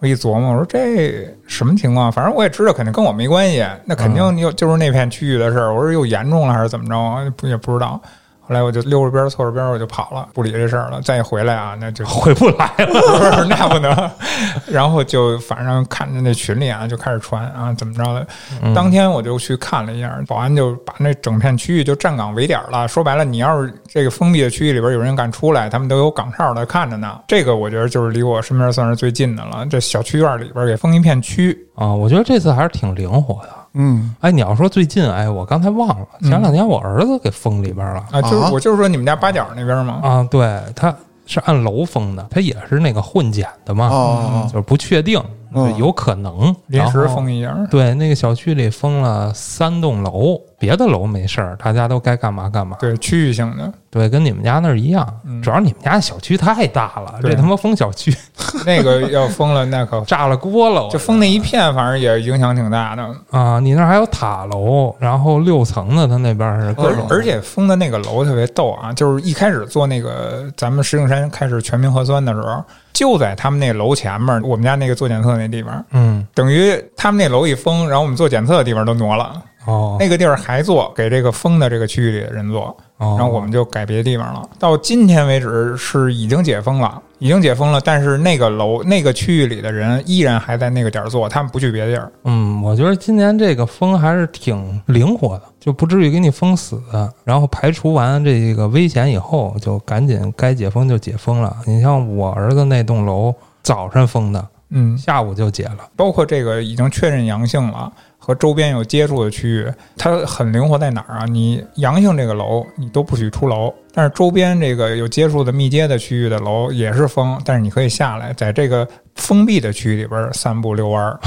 [0.00, 2.10] 我一琢磨，我说这什么情况？
[2.12, 5.74] 反正我也知道，肯定跟我没关系，那肯定又就是那片区域的事儿。
[5.74, 7.32] 我说又严重了还是怎么着？
[7.36, 8.00] 不也不知道。
[8.48, 11.02] 后来我就溜着边儿凑着边儿我就跑了，不理这事儿了。
[11.02, 12.86] 再一回来啊，那就 回不来了。
[12.86, 14.10] 不 是那不能。
[14.66, 18.26] 然后就反正看着那群里啊，就开始传啊，怎么着的。
[18.74, 22.88] 当天我就去看了一下，保安就把那整片区域就站岗围点了。
[22.88, 27.20] 说白了，你要是这个封闭的区域里边有人敢出来，他们都有岗哨的看着呢。
[27.28, 29.66] 这个我觉得就是离我身边算是最近的了。
[29.66, 33.50] 这小区院里边给封一片区，啊，我觉得这次还是挺灵活的。
[33.78, 38.04] 嗯，哎，你要说最近，哎，我刚才忘了，前两天我儿子给封里边了。
[38.10, 38.50] 啊，就是啊。
[38.52, 40.94] 我就是说你们家八角那边嘛，啊，对，他
[41.26, 45.22] 是按楼封的，他也是那个混检的嘛，哦就是不确定
[45.54, 45.76] 嗯。
[45.76, 46.54] 有可能。
[46.66, 47.56] 临时封一下。
[47.70, 52.76] 对，那个小区里封了三栋楼，别的楼没事儿，大家都该干嘛干嘛。
[52.80, 53.72] 对，区域性的。
[53.90, 55.40] 对，跟你们家那儿一样，嗯。
[55.40, 58.14] 主要你们家小区太大了，这他妈封小区。
[58.66, 63.08] 那个要封了，那可 炸了锅了，就封那一片，反正也影响挺大的。
[63.30, 63.58] 啊！
[63.60, 76.26] 你那儿还有塔楼，然后六层的，他那边是各种，而而且封的那个楼特别逗啊，就是一开始做那个咱们石景山开始全民核酸的时候，就在他们那楼前面，我们家那个做检测那地方，嗯。
[76.34, 84.42] 等于他们那楼一封，然后我们做检测的地方都挪了，哦，那个地儿还做给这个封的这个区域里的人做，然然后我们就改别的地方了。
[84.58, 92.10] 到今天为止是已经解封了，已经解封了，但是那个楼那个区域里的人依然还在那个点儿做，他们不去别的地儿。
[92.24, 96.80] 嗯，我觉得今年这个封还是挺灵活的，就不至于给你封死。
[97.24, 101.54] 然后排除完这个危险以后，就赶紧该解封就解封了。
[101.66, 105.78] 你像我儿子那栋楼，早晨封的，嗯，下午就解了。
[105.94, 107.92] 包括这个已经确认阳性了
[108.28, 109.66] 和周边有接触的区域，
[109.96, 111.24] 它很灵活在哪儿啊？
[111.24, 121.18] 你阳性这个楼你都不许出楼，但是周边这个有接触的密接的区域的楼也是封，但是你可以下来，在这个封闭的区域里边散步遛弯儿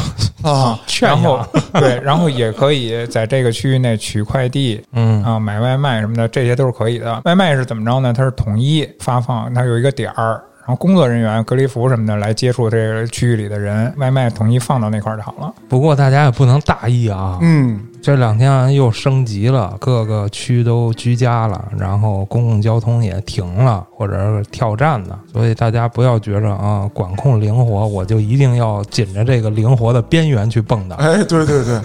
[0.44, 1.44] 啊， 然后，
[1.74, 4.80] 对，然后也可以在这个区域内取快递。
[4.92, 7.20] 嗯啊，买外卖什么的，这些都是可以的。
[7.26, 8.14] 外卖是怎么着呢？
[8.14, 10.40] 它是统一发放，它有一个点儿，然
[10.72, 15.54] 后工作人员、隔离服什么的来接触这个区域里的人，外卖统一放到那块儿就好了。
[15.68, 30.96] 不过大家也不能大意啊，嗯，这两天又升级了，各个区都居家了，然后公共交通也停了，或者是跳站的，所以大家不要觉着啊，管控灵活，我就一定要紧着这个灵活的边缘去蹦跶。
[30.96, 31.82] 哎，对对对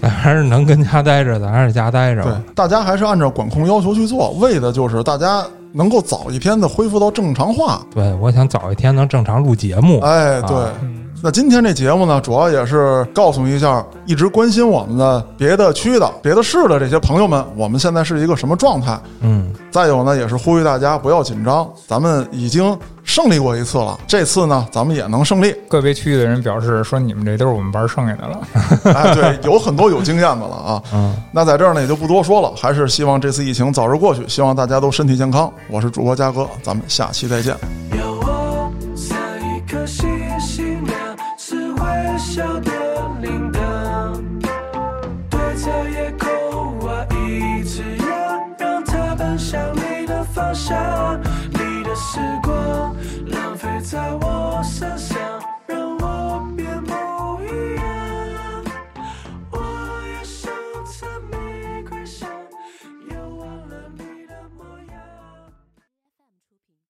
[0.00, 5.42] 咱 还是能跟家待着，咱还是家待着对吧。，大家还是按照管控要求去做，为的就是大家
[5.72, 7.84] 能够早一天的恢复到正常化。
[7.94, 10.00] 对，我想早一天能正常录节目。
[10.00, 10.56] 哎，对。
[10.56, 10.72] 啊
[11.26, 18.96] 那今天这节目呢，主要也是告诉一下一直关心我们的别的区的、别的市的这些朋友们，我们现在是一个什么状态。
[19.22, 25.52] 嗯，再有呢，也是呼吁大家不要紧张，咱们已经胜利过一次了，这次呢，咱们也能胜利。
[25.68, 28.40] 个别区域的人表示说：“你们这都是我们班剩下的了。
[28.94, 30.82] 哎，对，有很多有经验的了啊。
[30.94, 35.52] 嗯，那在这儿呢，也就不多说了，还是希望这次疫情早日过去，希望大家都身体健康。
[35.68, 37.56] 我是主播嘉哥，咱们下期再见。
[37.98, 40.08] 有我下，一颗星
[42.16, 42.85] 小小的。